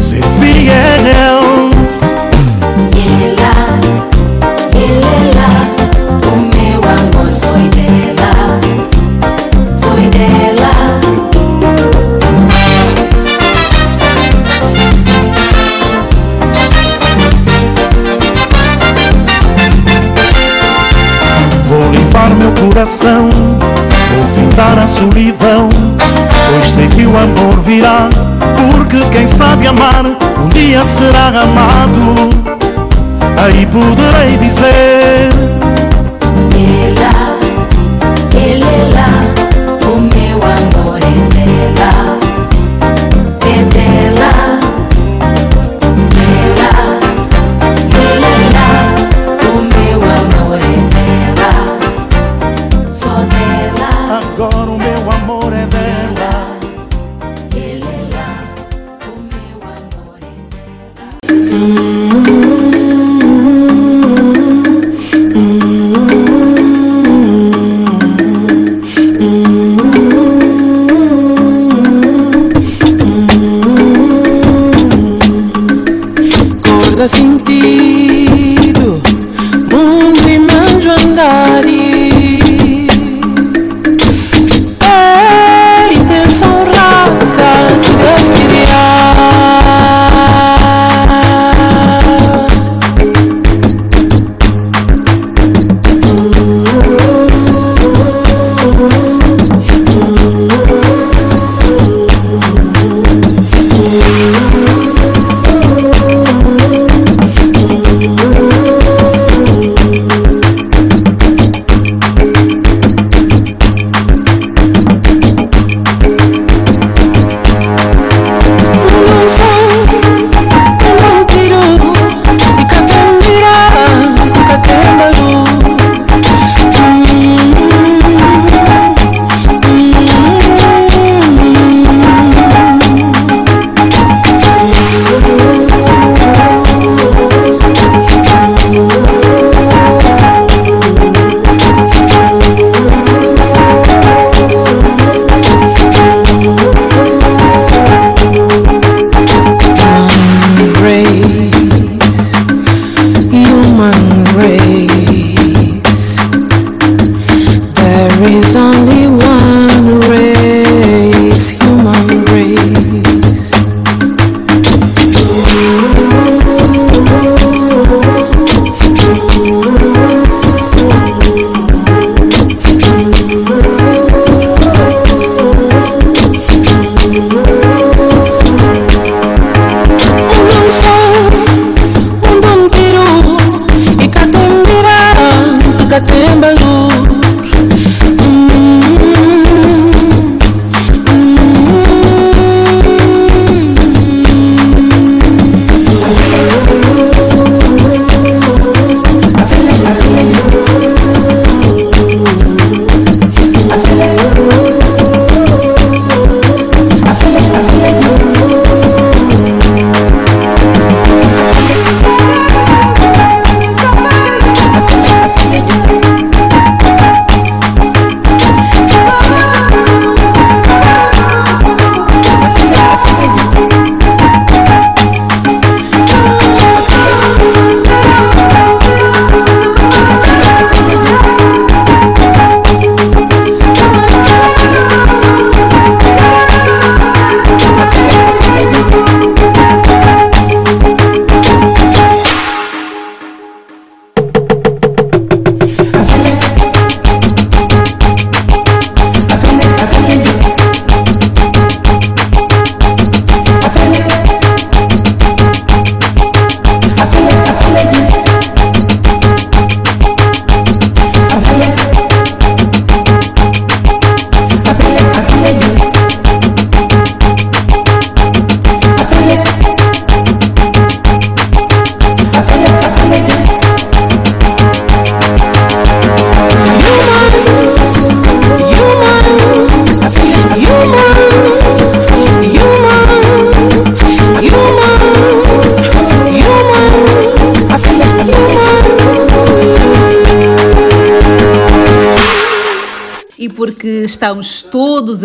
ser 0.00 0.22
fiel. 0.40 1.67
Coração. 22.88 23.28
Vou 23.28 24.24
findar 24.34 24.78
a 24.78 24.86
solidão, 24.86 25.68
pois 26.50 26.70
sei 26.70 26.88
que 26.88 27.04
o 27.04 27.16
amor 27.16 27.60
virá. 27.62 28.08
Porque 28.72 28.98
quem 29.12 29.28
sabe 29.28 29.66
amar, 29.66 30.04
um 30.06 30.48
dia 30.48 30.82
será 30.82 31.28
amado. 31.28 32.30
Aí 33.44 33.66
poderei 33.66 34.38
dizer: 34.38 35.30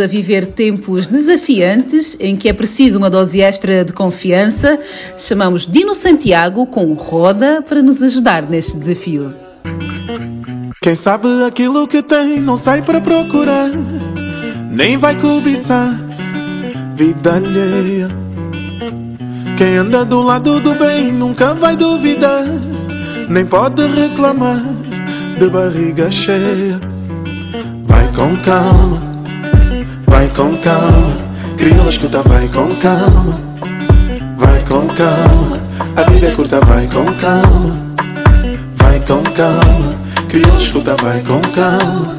a 0.04 0.08
viver 0.08 0.48
tempos 0.48 1.08
desafiantes 1.08 2.18
em 2.20 2.36
que 2.36 2.50
é 2.50 2.54
preciso 2.54 2.98
uma 2.98 3.10
dose 3.10 3.42
extra 3.42 3.84
de 3.84 3.94
confiança, 3.94 4.80
chamamos 5.18 5.66
Dino 5.66 5.96
Santiago 5.96 6.66
com 6.66 6.94
Roda 6.94 7.64
para 7.68 7.82
nos 7.82 8.02
ajudar 8.04 8.44
neste 8.44 8.78
desafio. 8.78 9.34
Quem 10.82 10.96
sabe 10.96 11.28
aquilo 11.46 11.88
que 11.88 12.04
tem 12.04 12.42
não 12.42 12.58
sai 12.58 12.82
para 12.82 13.00
procurar, 13.00 13.70
nem 14.70 14.98
vai 14.98 15.18
cobiçar 15.18 15.98
vida 16.96 17.36
alheia. 17.36 18.10
Quem 19.58 19.78
anda 19.78 20.04
do 20.04 20.22
lado 20.22 20.60
do 20.60 20.76
bem 20.76 21.12
nunca 21.12 21.54
vai 21.54 21.76
duvidar, 21.76 22.44
nem 23.30 23.46
pode 23.46 23.88
reclamar 23.88 24.62
de 25.40 25.50
barriga 25.50 26.12
cheia. 26.12 26.80
com 28.16 28.36
calma, 28.42 29.02
vai 29.02 29.13
com 30.34 30.58
calma. 30.58 31.14
Crioula 31.58 31.90
escuta, 31.90 32.22
vai 32.24 32.48
com 32.48 32.76
calma, 32.76 33.40
vai 34.38 34.60
com 34.64 34.88
calma. 34.88 35.60
A 35.96 36.10
vida 36.10 36.28
é 36.28 36.32
curta, 36.32 36.60
vai 36.62 36.88
com 36.88 37.06
calma, 37.14 37.78
vai 38.76 39.00
com 39.00 39.24
calma. 39.32 39.96
Crioula 40.28 40.62
escuta, 40.62 40.96
vai 41.02 41.22
com 41.22 41.40
calma, 41.52 42.16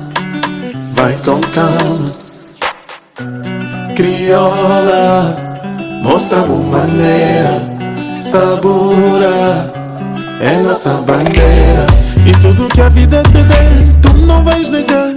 vai 0.92 1.12
com 1.24 1.40
calma. 1.52 2.04
Crioula, 3.96 5.36
mostra-me 6.02 6.64
maneira, 6.70 7.60
sabura, 8.18 9.72
é 10.40 10.62
nossa 10.62 10.94
bandeira. 10.94 11.86
E 12.26 12.32
tudo 12.40 12.68
que 12.68 12.80
a 12.80 12.88
vida 12.88 13.22
te 13.24 13.42
der, 13.42 13.92
tu 14.00 14.16
não 14.18 14.42
vais 14.44 14.68
negar. 14.68 15.12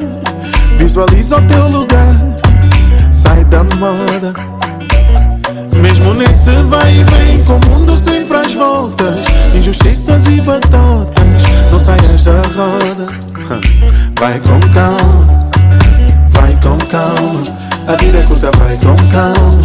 Visualiza 0.78 1.38
o 1.38 1.42
teu 1.48 1.68
lugar, 1.70 2.16
sai 3.28 3.44
da 3.46 3.64
moda. 3.76 4.34
Mesmo 5.76 6.14
nesse 6.14 6.52
vai 6.70 6.92
e 6.96 7.04
vem, 7.04 7.44
com 7.44 7.54
o 7.54 7.70
mundo 7.70 7.98
sempre 7.98 8.38
às 8.38 8.54
voltas. 8.54 9.20
Injustiças 9.54 10.26
e 10.28 10.42
batotas, 10.42 11.26
não 11.72 11.80
saias 11.80 12.24
da 12.24 12.42
roda. 12.56 13.06
Vai 14.20 14.40
com 14.40 14.60
calma, 14.74 15.50
vai 16.32 16.58
com 16.62 16.78
calma. 16.88 17.42
A 17.88 17.96
vida 17.98 18.18
é 18.18 18.24
curta, 18.24 18.50
vai 18.58 18.76
com 18.78 18.96
calma, 19.10 19.62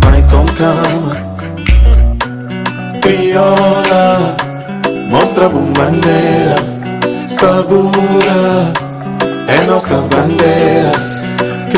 vai 0.00 0.22
com 0.22 0.44
calma. 0.52 1.16
Crioula, 3.00 4.36
mostra-me 5.08 5.72
maneira, 5.78 6.56
sabura, 7.26 8.70
é 9.48 9.66
nossa 9.66 9.96
bandeira. 9.96 11.17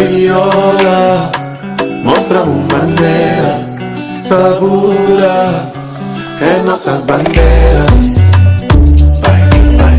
Crioula, 0.00 1.30
mostra-me 2.02 2.72
maneira, 2.72 3.60
sabura, 4.18 5.70
é 6.40 6.62
nossa 6.64 6.92
bandeira. 7.06 7.84
Vai, 9.20 9.42
vai, 9.76 9.96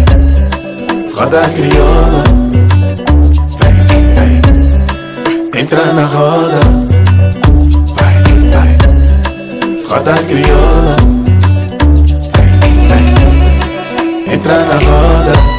roda 1.13 1.41
crioula. 1.49 2.23
Vem, 3.59 3.77
vem, 4.15 5.61
entra 5.61 5.93
na 5.93 6.05
roda. 6.05 6.59
Vai, 7.95 8.15
vai, 8.49 8.77
roda 9.87 10.13
crioula. 10.23 10.95
Vem, 12.37 12.53
vem, 12.87 14.33
entra 14.33 14.65
na 14.65 14.73
roda. 14.73 15.50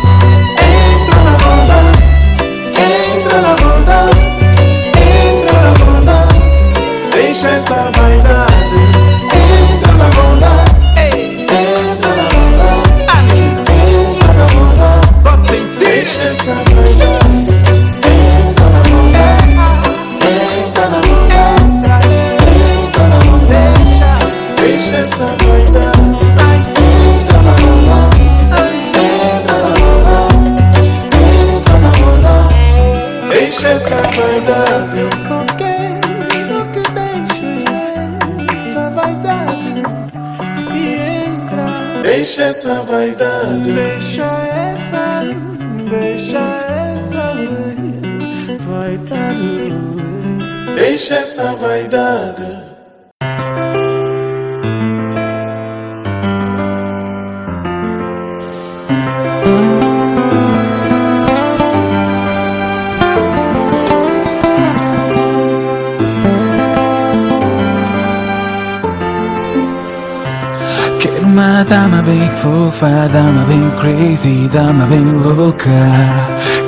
Fofa, 72.83 73.09
dama 73.13 73.45
bem 73.45 73.71
crazy, 73.81 74.49
dama 74.53 74.87
bem 74.87 75.05
louca. 75.05 75.71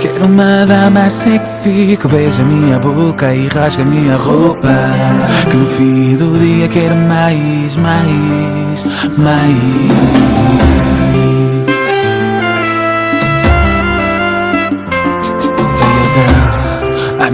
Quero 0.01 0.27
uma 0.27 0.65
dama 0.65 1.11
sexy 1.11 1.99
que 2.01 2.07
beija 2.09 2.45
minha 2.45 2.79
boca 2.79 3.35
e 3.35 3.49
rasga 3.49 3.85
minha 3.85 4.17
roupa. 4.17 4.69
Que 5.51 5.57
no 5.57 5.67
fim 5.67 6.17
do 6.17 6.39
dia 6.39 6.69
quero 6.69 6.97
mais, 6.97 7.77
mais, 7.77 8.85
mais. 9.19 10.84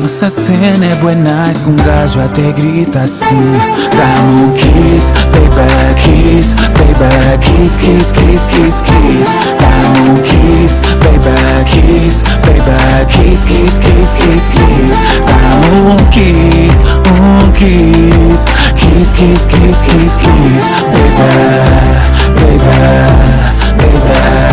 Nossa 0.00 0.30
cena 0.30 0.86
é 0.86 0.94
buena 0.96 1.46
nice 1.46 1.62
Com 1.62 1.70
um 1.70 1.76
gajo 1.76 2.20
até 2.20 2.52
grita 2.52 3.00
assim 3.00 3.58
Dá-me 3.96 4.44
um 4.44 4.52
kiss, 4.52 5.12
baby, 5.32 5.94
kiss 5.96 6.56
Baby, 6.78 7.38
kiss, 7.40 7.78
kiss, 7.78 8.12
kiss, 8.12 8.46
kiss, 8.48 8.82
kiss 8.82 9.28
Dá-me 9.58 10.10
um 10.10 10.16
kiss, 10.22 10.82
baby, 11.00 11.36
kiss 11.66 12.24
Baby, 12.46 13.06
kiss, 13.08 13.44
kiss, 13.44 13.78
kiss, 13.78 14.14
kiss, 14.14 14.48
kiss 14.50 14.94
Dá-me 15.26 15.68
um 15.90 16.10
kiss, 16.10 16.74
um 17.10 17.52
kiss 17.52 18.44
Kiss, 18.76 19.12
kiss, 19.14 19.46
kiss, 19.46 19.82
kiss, 19.84 20.18
kiss 20.18 20.64
Baby, 20.94 21.28
baby, 22.40 22.74
baby 23.76 24.50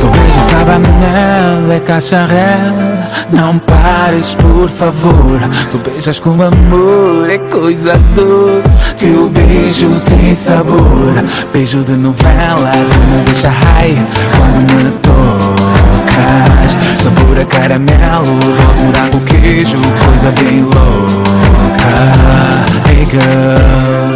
Tu 0.00 0.06
beijo 0.06 0.42
sabe 0.50 0.72
a 0.72 1.74
é 1.74 1.80
cacharel 1.80 2.99
Não 3.30 3.58
pares 3.58 4.34
por 4.34 4.68
favor. 4.68 5.40
Tu 5.70 5.78
beijas 5.78 6.18
com 6.18 6.30
amor, 6.42 7.28
é 7.28 7.38
coisa 7.38 7.96
doce. 8.14 8.76
Teu 8.96 9.28
beijo 9.28 10.00
tem 10.00 10.34
sabor. 10.34 11.14
Beijo 11.52 11.82
de 11.84 11.92
novela, 11.92 12.70
que 12.70 12.98
me 12.98 13.24
deixa 13.24 13.48
high. 13.48 14.06
Quando 14.36 14.72
me 14.74 14.90
tocas 15.02 16.70
Sabor 17.02 17.38
a 17.40 17.44
caramelo, 17.46 18.38
doce 18.38 18.82
morango, 18.82 19.20
queijo 19.20 19.78
Coisa 20.04 20.30
bem 20.32 20.62
louca. 20.62 21.30
Hey 22.90 23.06
girl 23.06 24.09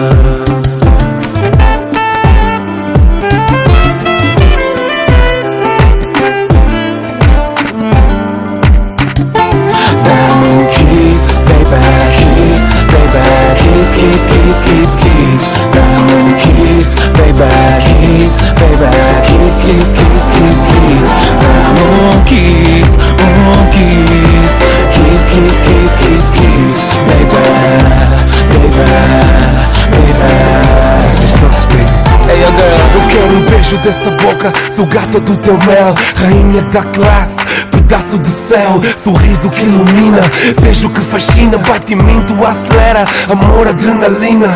beijo 33.74 33.78
dessa 33.78 34.10
boca, 34.22 34.52
sou 34.74 34.86
gato 34.86 35.20
do 35.20 35.36
teu 35.38 35.58
mel, 35.66 35.94
rainha 36.16 36.62
da 36.62 36.82
classe, 36.82 37.34
pedaço 37.70 38.18
de 38.18 38.28
céu, 38.28 38.80
sorriso 39.02 39.50
que 39.50 39.62
ilumina, 39.62 40.20
beijo 40.60 40.88
que 40.90 41.00
fascina, 41.00 41.58
batimento 41.58 42.34
acelera, 42.44 43.04
amor 43.30 43.68
adrenalina. 43.68 44.48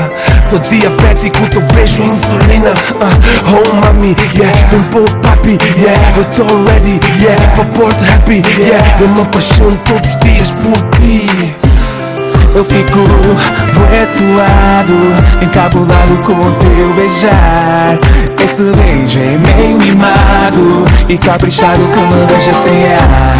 Sou 0.50 0.58
diabético, 0.58 1.46
teu 1.50 1.62
beijo 1.74 2.02
insulina. 2.02 2.70
Uh, 2.70 3.70
oh 3.70 3.74
mami, 3.76 4.16
yeah, 4.34 4.56
vem 4.70 4.82
pôr 4.84 5.10
papi, 5.20 5.58
yeah, 5.78 6.16
eu 6.16 6.24
tô 6.26 6.70
ready, 6.70 7.00
yeah, 7.20 7.54
pra 7.54 7.64
pôr 7.66 7.92
happy, 8.12 8.42
yeah, 8.58 9.00
eu 9.00 9.08
me 9.08 9.22
apaixono 9.22 9.76
todos 9.84 10.14
os 10.14 10.20
dias 10.20 10.50
por 10.52 10.76
ti. 10.98 11.67
Eu 12.54 12.64
fico 12.64 12.98
suado, 14.06 14.94
encabulado 15.42 16.16
com 16.24 16.32
o 16.32 16.52
teu 16.52 16.92
beijar. 16.94 17.98
Esse 18.42 18.62
beijo 18.76 19.18
é 19.18 19.36
meio 19.36 19.78
mimado 19.78 20.84
e 21.08 21.18
caprichado 21.18 21.80
me 21.80 22.26
deixa 22.26 22.52
sem 22.52 22.86
ar. 22.86 23.36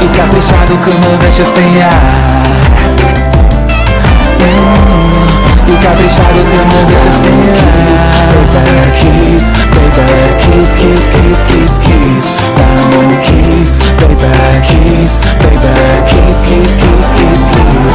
E 0.00 0.08
caprichado 0.16 0.74
me 0.74 1.16
deixa 1.18 1.44
sem 1.44 1.82
ar. 1.82 1.90
Hum, 4.42 5.22
e 5.68 5.76
caprichado 5.82 6.40
me 6.68 6.84
deixa 6.86 7.10
sem 7.22 7.36
ar. 7.50 7.82
Kiss, 8.98 9.51
baby, 9.96 10.20
kiss, 10.42 10.70
kiss, 10.80 11.04
kiss, 11.14 11.40
kiss, 11.50 11.74
kiss. 11.86 12.26
Um 12.58 13.12
kiss, 13.26 13.70
baby, 14.00 14.32
kiss, 14.68 15.12
baby, 15.42 15.74
kiss, 16.10 16.38
kiss, 16.48 16.70
kiss, 16.82 17.06
kiss, 17.18 17.42
kiss. 17.52 17.90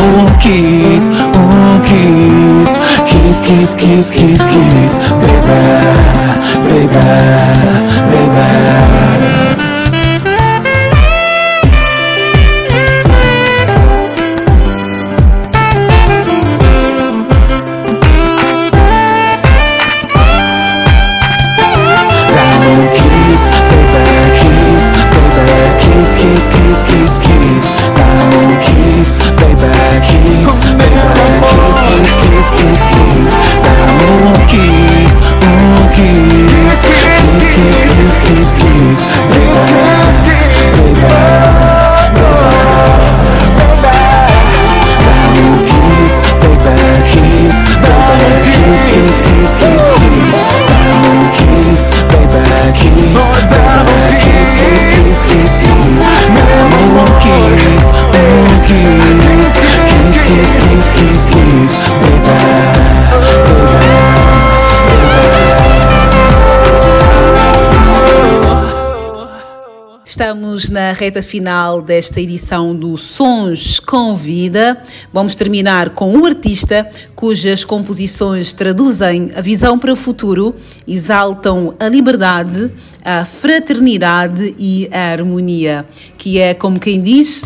Um 0.00 0.26
kiss, 0.44 1.04
um 1.36 1.82
kiss, 1.84 2.70
kiss, 3.08 3.38
kiss, 3.42 3.70
kiss, 3.74 4.06
kiss, 4.12 4.42
kiss. 4.46 4.94
Baby, 5.22 5.60
baby, 6.68 7.06
baby. 8.10 8.83
Estamos 70.54 70.70
na 70.70 70.92
reta 70.92 71.20
final 71.20 71.82
desta 71.82 72.20
edição 72.20 72.76
do 72.76 72.96
Sons 72.96 73.80
com 73.80 74.14
Vida. 74.14 74.80
Vamos 75.12 75.34
terminar 75.34 75.90
com 75.90 76.14
um 76.14 76.24
artista 76.24 76.88
cujas 77.16 77.64
composições 77.64 78.52
traduzem 78.52 79.32
a 79.34 79.40
visão 79.40 79.76
para 79.76 79.92
o 79.92 79.96
futuro, 79.96 80.54
exaltam 80.86 81.74
a 81.80 81.88
liberdade, 81.88 82.70
a 83.04 83.24
fraternidade 83.24 84.54
e 84.56 84.88
a 84.92 85.10
harmonia, 85.10 85.84
que 86.16 86.38
é, 86.38 86.54
como 86.54 86.78
quem 86.78 87.02
diz, 87.02 87.44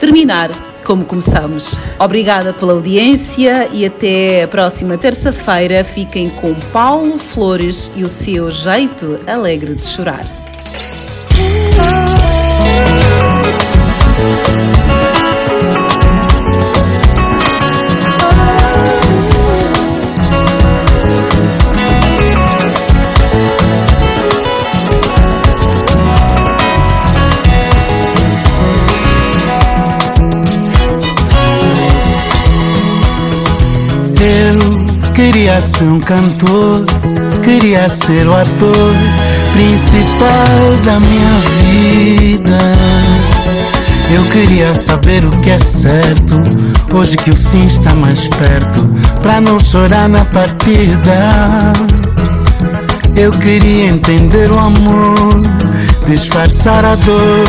terminar 0.00 0.50
como 0.86 1.04
começamos. 1.04 1.74
Obrigada 1.98 2.54
pela 2.54 2.72
audiência 2.72 3.68
e 3.74 3.84
até 3.84 4.44
a 4.44 4.48
próxima 4.48 4.96
terça-feira. 4.96 5.84
Fiquem 5.84 6.30
com 6.30 6.54
Paulo 6.72 7.18
Flores 7.18 7.90
e 7.94 8.04
o 8.04 8.08
seu 8.08 8.50
jeito 8.50 9.20
alegre 9.26 9.74
de 9.74 9.84
chorar. 9.84 10.47
Queria 35.18 35.60
ser 35.60 35.82
um 35.82 35.98
cantor, 35.98 36.84
queria 37.42 37.88
ser 37.88 38.24
o 38.28 38.36
ator 38.36 38.94
principal 39.52 40.76
da 40.84 41.00
minha 41.00 41.40
vida. 41.58 42.58
Eu 44.14 44.24
queria 44.26 44.76
saber 44.76 45.24
o 45.24 45.30
que 45.40 45.50
é 45.50 45.58
certo, 45.58 46.36
hoje 46.94 47.16
que 47.16 47.30
o 47.30 47.36
fim 47.36 47.66
está 47.66 47.96
mais 47.96 48.28
perto, 48.28 48.88
pra 49.20 49.40
não 49.40 49.58
chorar 49.58 50.08
na 50.08 50.24
partida. 50.26 51.72
Eu 53.16 53.32
queria 53.32 53.88
entender 53.88 54.48
o 54.52 54.58
amor, 54.60 55.42
disfarçar 56.06 56.84
a 56.84 56.94
dor 56.94 57.48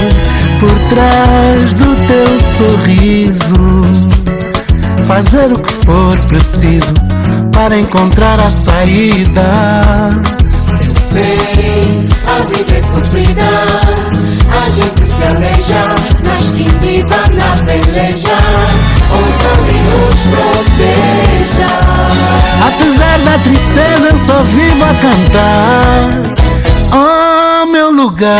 por 0.60 0.74
trás 0.90 1.76
do 1.76 1.96
teu 2.08 2.40
sorriso 2.58 4.10
fazer 5.04 5.52
o 5.52 5.60
que 5.60 5.74
for 5.74 6.18
preciso 6.28 7.09
para 7.60 7.78
encontrar 7.78 8.40
a 8.40 8.50
saída. 8.50 9.42
Eu 10.82 10.96
sei, 10.96 12.08
a 12.26 12.40
vida 12.46 12.72
é 12.72 12.82
sofrida, 12.82 13.42
a 14.50 14.70
gente 14.70 15.04
se 15.04 15.24
aleja, 15.26 15.96
mas 16.24 16.52
quem 16.52 16.70
viva 16.80 17.18
na 17.34 17.58
peleja, 17.66 18.38
e 19.68 19.80
nos 19.90 20.20
proteja. 20.32 21.68
Apesar 22.66 23.20
da 23.20 23.38
tristeza, 23.40 24.08
eu 24.08 24.16
só 24.16 24.42
vivo 24.42 24.84
a 24.86 24.94
cantar. 24.96 26.08
Oh, 26.94 27.66
meu 27.66 27.92
lugar. 27.92 28.40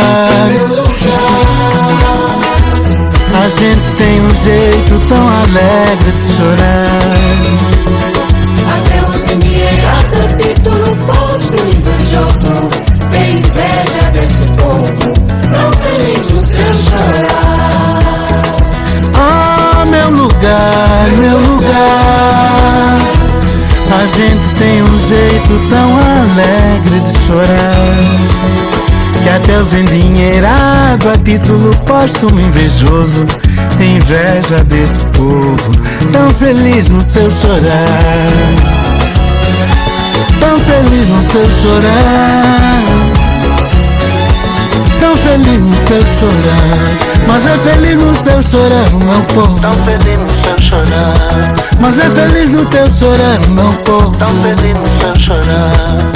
A 3.44 3.48
gente 3.50 3.90
tem 3.98 4.20
um 4.22 4.34
jeito 4.34 4.98
tão 5.08 5.28
alegre 5.28 6.12
de 6.12 6.32
chorar. 6.36 7.99
Tem 13.10 13.38
inveja 13.38 14.10
desse 14.12 14.44
povo, 14.58 15.14
tão 15.50 15.72
feliz 15.72 16.26
no 16.30 16.44
seu 16.44 16.72
chorar. 16.84 18.00
Oh, 19.14 19.84
meu 19.86 20.10
lugar, 20.10 21.08
meu 21.18 21.38
lugar. 21.38 22.40
A 23.92 24.06
gente 24.06 24.48
tem 24.56 24.82
um 24.82 24.98
jeito 24.98 25.68
tão 25.68 25.96
alegre 25.96 27.00
de 27.00 27.18
chorar. 27.26 28.40
Que 29.22 29.28
até 29.28 29.58
os 29.58 29.74
endinheirados 29.74 31.06
a 31.06 31.16
título 31.18 31.76
póstumo 31.86 32.40
invejoso 32.40 33.26
Tem 33.76 33.96
inveja 33.96 34.64
desse 34.64 35.04
povo 35.06 35.72
Tão 36.10 36.30
feliz 36.30 36.88
no 36.88 37.02
seu 37.02 37.30
chorar 37.30 38.79
Tão 40.40 40.58
feliz 40.58 41.06
no 41.06 41.22
seu 41.22 41.50
chorar. 41.50 42.80
Tão 45.00 45.16
feliz 45.16 45.62
no 45.62 45.76
seu 45.76 46.06
chorar. 46.06 47.10
Mas 47.26 47.46
é 47.46 47.58
feliz 47.58 47.98
no 47.98 48.14
seu 48.14 48.42
chorar, 48.42 48.90
meu 48.90 49.22
povo. 49.34 49.60
Tão 49.60 49.74
feliz 49.74 50.18
no 50.18 50.42
seu 50.42 50.58
chorar. 50.68 51.54
Mas 51.80 52.00
é 52.00 52.10
feliz 52.10 52.50
no 52.50 52.66
teu 52.66 52.90
chorar, 52.90 53.40
meu 53.48 53.72
povo. 53.84 54.16
Tão 54.16 54.34
feliz 54.42 54.76
no 54.76 54.88
seu 55.00 55.20
chorar. 55.20 56.12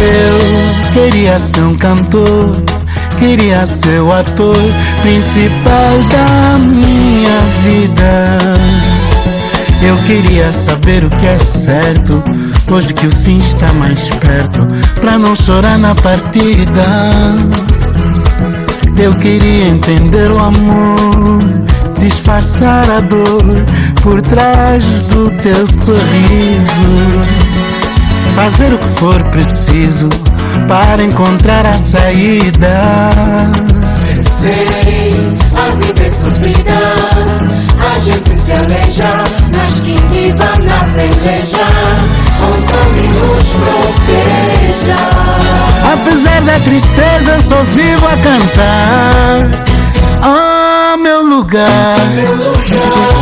Eu 0.00 0.92
queria 0.92 1.38
ser 1.38 1.62
um 1.62 1.74
cantor, 1.76 2.62
queria 3.18 3.66
ser 3.66 4.00
o 4.00 4.12
ator 4.12 4.56
principal 5.02 6.02
da 6.10 6.58
minha 6.58 7.40
vida. 7.62 8.77
Eu 9.82 9.96
queria 10.04 10.52
saber 10.52 11.04
o 11.04 11.10
que 11.10 11.26
é 11.26 11.38
certo, 11.38 12.22
hoje 12.70 12.92
que 12.92 13.06
o 13.06 13.10
fim 13.10 13.38
está 13.38 13.72
mais 13.72 14.08
perto, 14.10 14.66
pra 15.00 15.18
não 15.18 15.34
chorar 15.34 15.78
na 15.78 15.94
partida. 15.94 16.84
Eu 18.96 19.14
queria 19.14 19.68
entender 19.68 20.30
o 20.30 20.38
amor, 20.38 21.40
disfarçar 21.98 22.90
a 22.90 23.00
dor 23.00 23.64
por 24.02 24.20
trás 24.22 25.02
do 25.02 25.30
teu 25.40 25.66
sorriso 25.66 27.48
fazer 28.38 28.72
o 28.72 28.78
que 28.78 28.86
for 28.86 29.20
preciso 29.30 30.08
para 30.68 31.02
encontrar 31.02 31.66
a 31.66 31.76
saída. 31.76 32.70
Sei, 34.22 35.36
a 35.68 35.72
vida 35.72 36.02
é 36.02 36.10
sofrida. 36.10 36.78
A 37.78 37.98
gente 38.00 38.34
se 38.34 38.52
aleja, 38.52 39.08
nas 39.50 39.80
que 39.80 40.32
vai 40.32 40.58
na 40.58 40.84
peleja. 40.94 41.66
Os 42.50 42.68
amigos 42.86 43.48
proteja. 43.54 44.96
Apesar 45.92 46.40
da 46.42 46.60
tristeza, 46.60 47.40
só 47.40 47.62
vivo 47.62 48.06
a 48.06 48.16
cantar. 48.16 49.50
Oh, 50.24 50.96
meu 50.98 51.22
lugar. 51.22 51.98
Meu 52.14 52.34
lugar. 52.36 53.18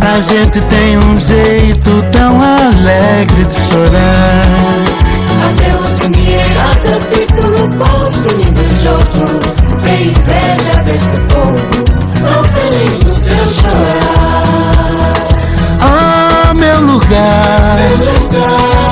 A 0.00 0.20
gente 0.20 0.60
tem 0.62 0.98
um 0.98 1.18
jeito 1.18 2.02
tão 2.12 2.42
alegre 2.42 3.44
de 3.44 3.54
chorar. 3.54 4.81
Adeus, 5.42 6.00
endinheirada, 6.04 6.94
título 7.10 7.68
posto, 7.78 8.28
invejoso. 8.48 9.26
Tem 9.84 10.02
inveja 10.06 10.76
desse 10.84 11.18
povo, 11.32 11.84
tão 12.20 12.44
feliz 12.44 12.98
no 13.00 13.14
seu 13.14 13.48
chorar. 13.48 15.14
Oh, 15.82 16.54
meu 16.54 16.80
lugar. 16.80 17.78
Meu 17.88 17.96
lugar. 18.20 18.82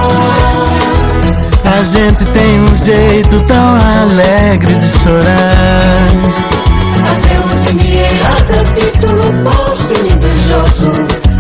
A 1.78 1.82
gente 1.84 2.24
tem 2.26 2.60
um 2.60 2.74
jeito 2.74 3.42
tão 3.44 3.76
alegre 4.02 4.74
de 4.74 4.86
chorar. 4.86 6.08
Adeus, 7.10 7.70
endinheirada, 7.70 8.64
título 8.74 9.26
posto, 9.44 9.92
invejoso. 9.94 10.90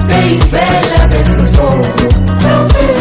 Tem 0.08 0.34
inveja 0.34 1.08
desse 1.08 1.42
povo, 1.56 2.08
tão 2.40 2.68
feliz 2.70 2.99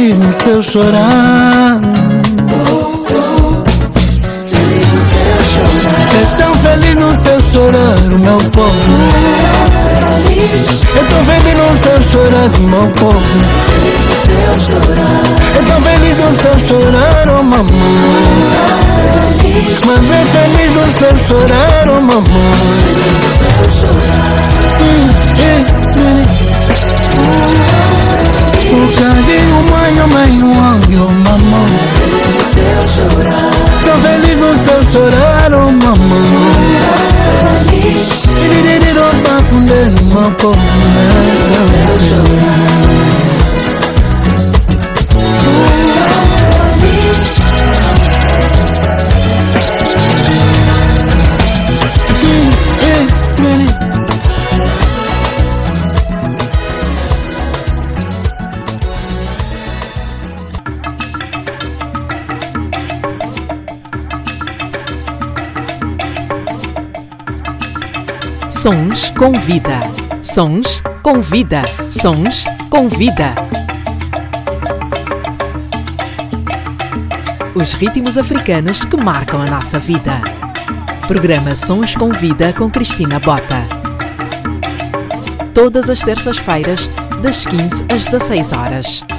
feliz 0.00 0.18
no 0.18 0.32
seu 0.32 0.62
chorar. 0.62 1.80
Feliz 4.48 4.86
no 4.94 5.00
seu 5.04 5.42
chorar. 5.52 6.08
É 6.14 6.36
tão 6.38 6.54
feliz 6.54 6.96
no 6.96 7.14
seu 7.14 7.40
chorar, 7.52 7.98
o 8.10 8.18
meu 8.18 8.38
povo. 8.50 8.78
É 10.96 11.04
tão 11.04 11.24
feliz 11.24 11.54
no 11.54 11.74
seu 11.74 12.00
chorar, 12.10 12.50
o 12.56 12.62
meu 12.62 12.88
povo. 12.92 13.20
É 15.54 15.62
tão 15.66 15.82
feliz 15.82 16.16
no 16.16 16.32
seu 16.32 16.58
chorar, 16.66 17.28
oh 17.28 17.42
mamãe. 17.42 17.68
Mas 19.84 20.10
é 20.10 20.24
feliz 20.24 20.72
no 20.72 20.88
seu 20.88 21.16
chorar, 21.28 21.88
oh 21.88 22.00
mamãe. 22.00 22.24
feliz 22.88 23.16
no 23.22 23.30
seu 23.38 23.48
chorar. 23.76 24.30
O 28.72 28.78
carinho, 28.98 29.58
mãe, 29.70 30.00
oh 30.00 30.06
mãe, 30.06 30.42
oh 31.00 31.08
mamãe. 31.08 31.72
Feliz 31.98 32.28
no 32.36 32.44
seu 32.54 33.06
chorar. 33.06 33.50
Tão 33.84 33.96
feliz 34.00 34.38
no 34.38 34.54
seu 34.54 34.82
chorar, 34.84 35.52
oh 35.54 35.72
mamãe. 35.72 36.70
Feliz, 37.68 38.26
bacunde, 39.24 39.80
no 40.06 41.98
seu 41.98 42.16
chorar. 42.16 43.29
Sons 68.70 69.10
com 69.10 69.32
vida. 69.32 69.80
Sons 70.22 70.80
com 71.02 71.20
vida. 71.20 71.60
Sons 71.90 72.44
com 72.70 72.88
vida. 72.88 73.34
Os 77.52 77.72
ritmos 77.72 78.16
africanos 78.16 78.84
que 78.84 78.96
marcam 78.96 79.42
a 79.42 79.46
nossa 79.46 79.80
vida. 79.80 80.20
Programa 81.08 81.56
Sons 81.56 81.96
com 81.96 82.12
Vida 82.12 82.52
com 82.52 82.70
Cristina 82.70 83.18
Bota. 83.18 83.66
Todas 85.52 85.90
as 85.90 85.98
terças-feiras, 85.98 86.88
das 87.20 87.44
15 87.44 87.86
às 87.92 88.04
16 88.04 88.52
horas. 88.52 89.09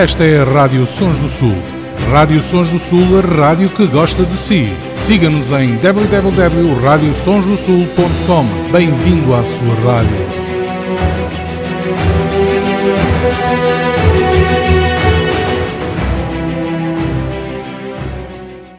Esta 0.00 0.24
é 0.24 0.40
a 0.40 0.44
Rádio 0.44 0.86
Sons 0.86 1.18
do 1.18 1.28
Sul. 1.28 1.52
Rádio 2.10 2.42
Sons 2.42 2.70
do 2.70 2.78
Sul, 2.78 3.18
a 3.18 3.20
rádio 3.20 3.68
que 3.68 3.86
gosta 3.86 4.24
de 4.24 4.34
si. 4.38 4.72
Siga-nos 5.04 5.52
em 5.52 5.76
www.radiosonsdosul.com. 5.76 8.46
Bem-vindo 8.72 9.34
à 9.34 9.44
sua 9.44 9.74
rádio. 9.84 10.29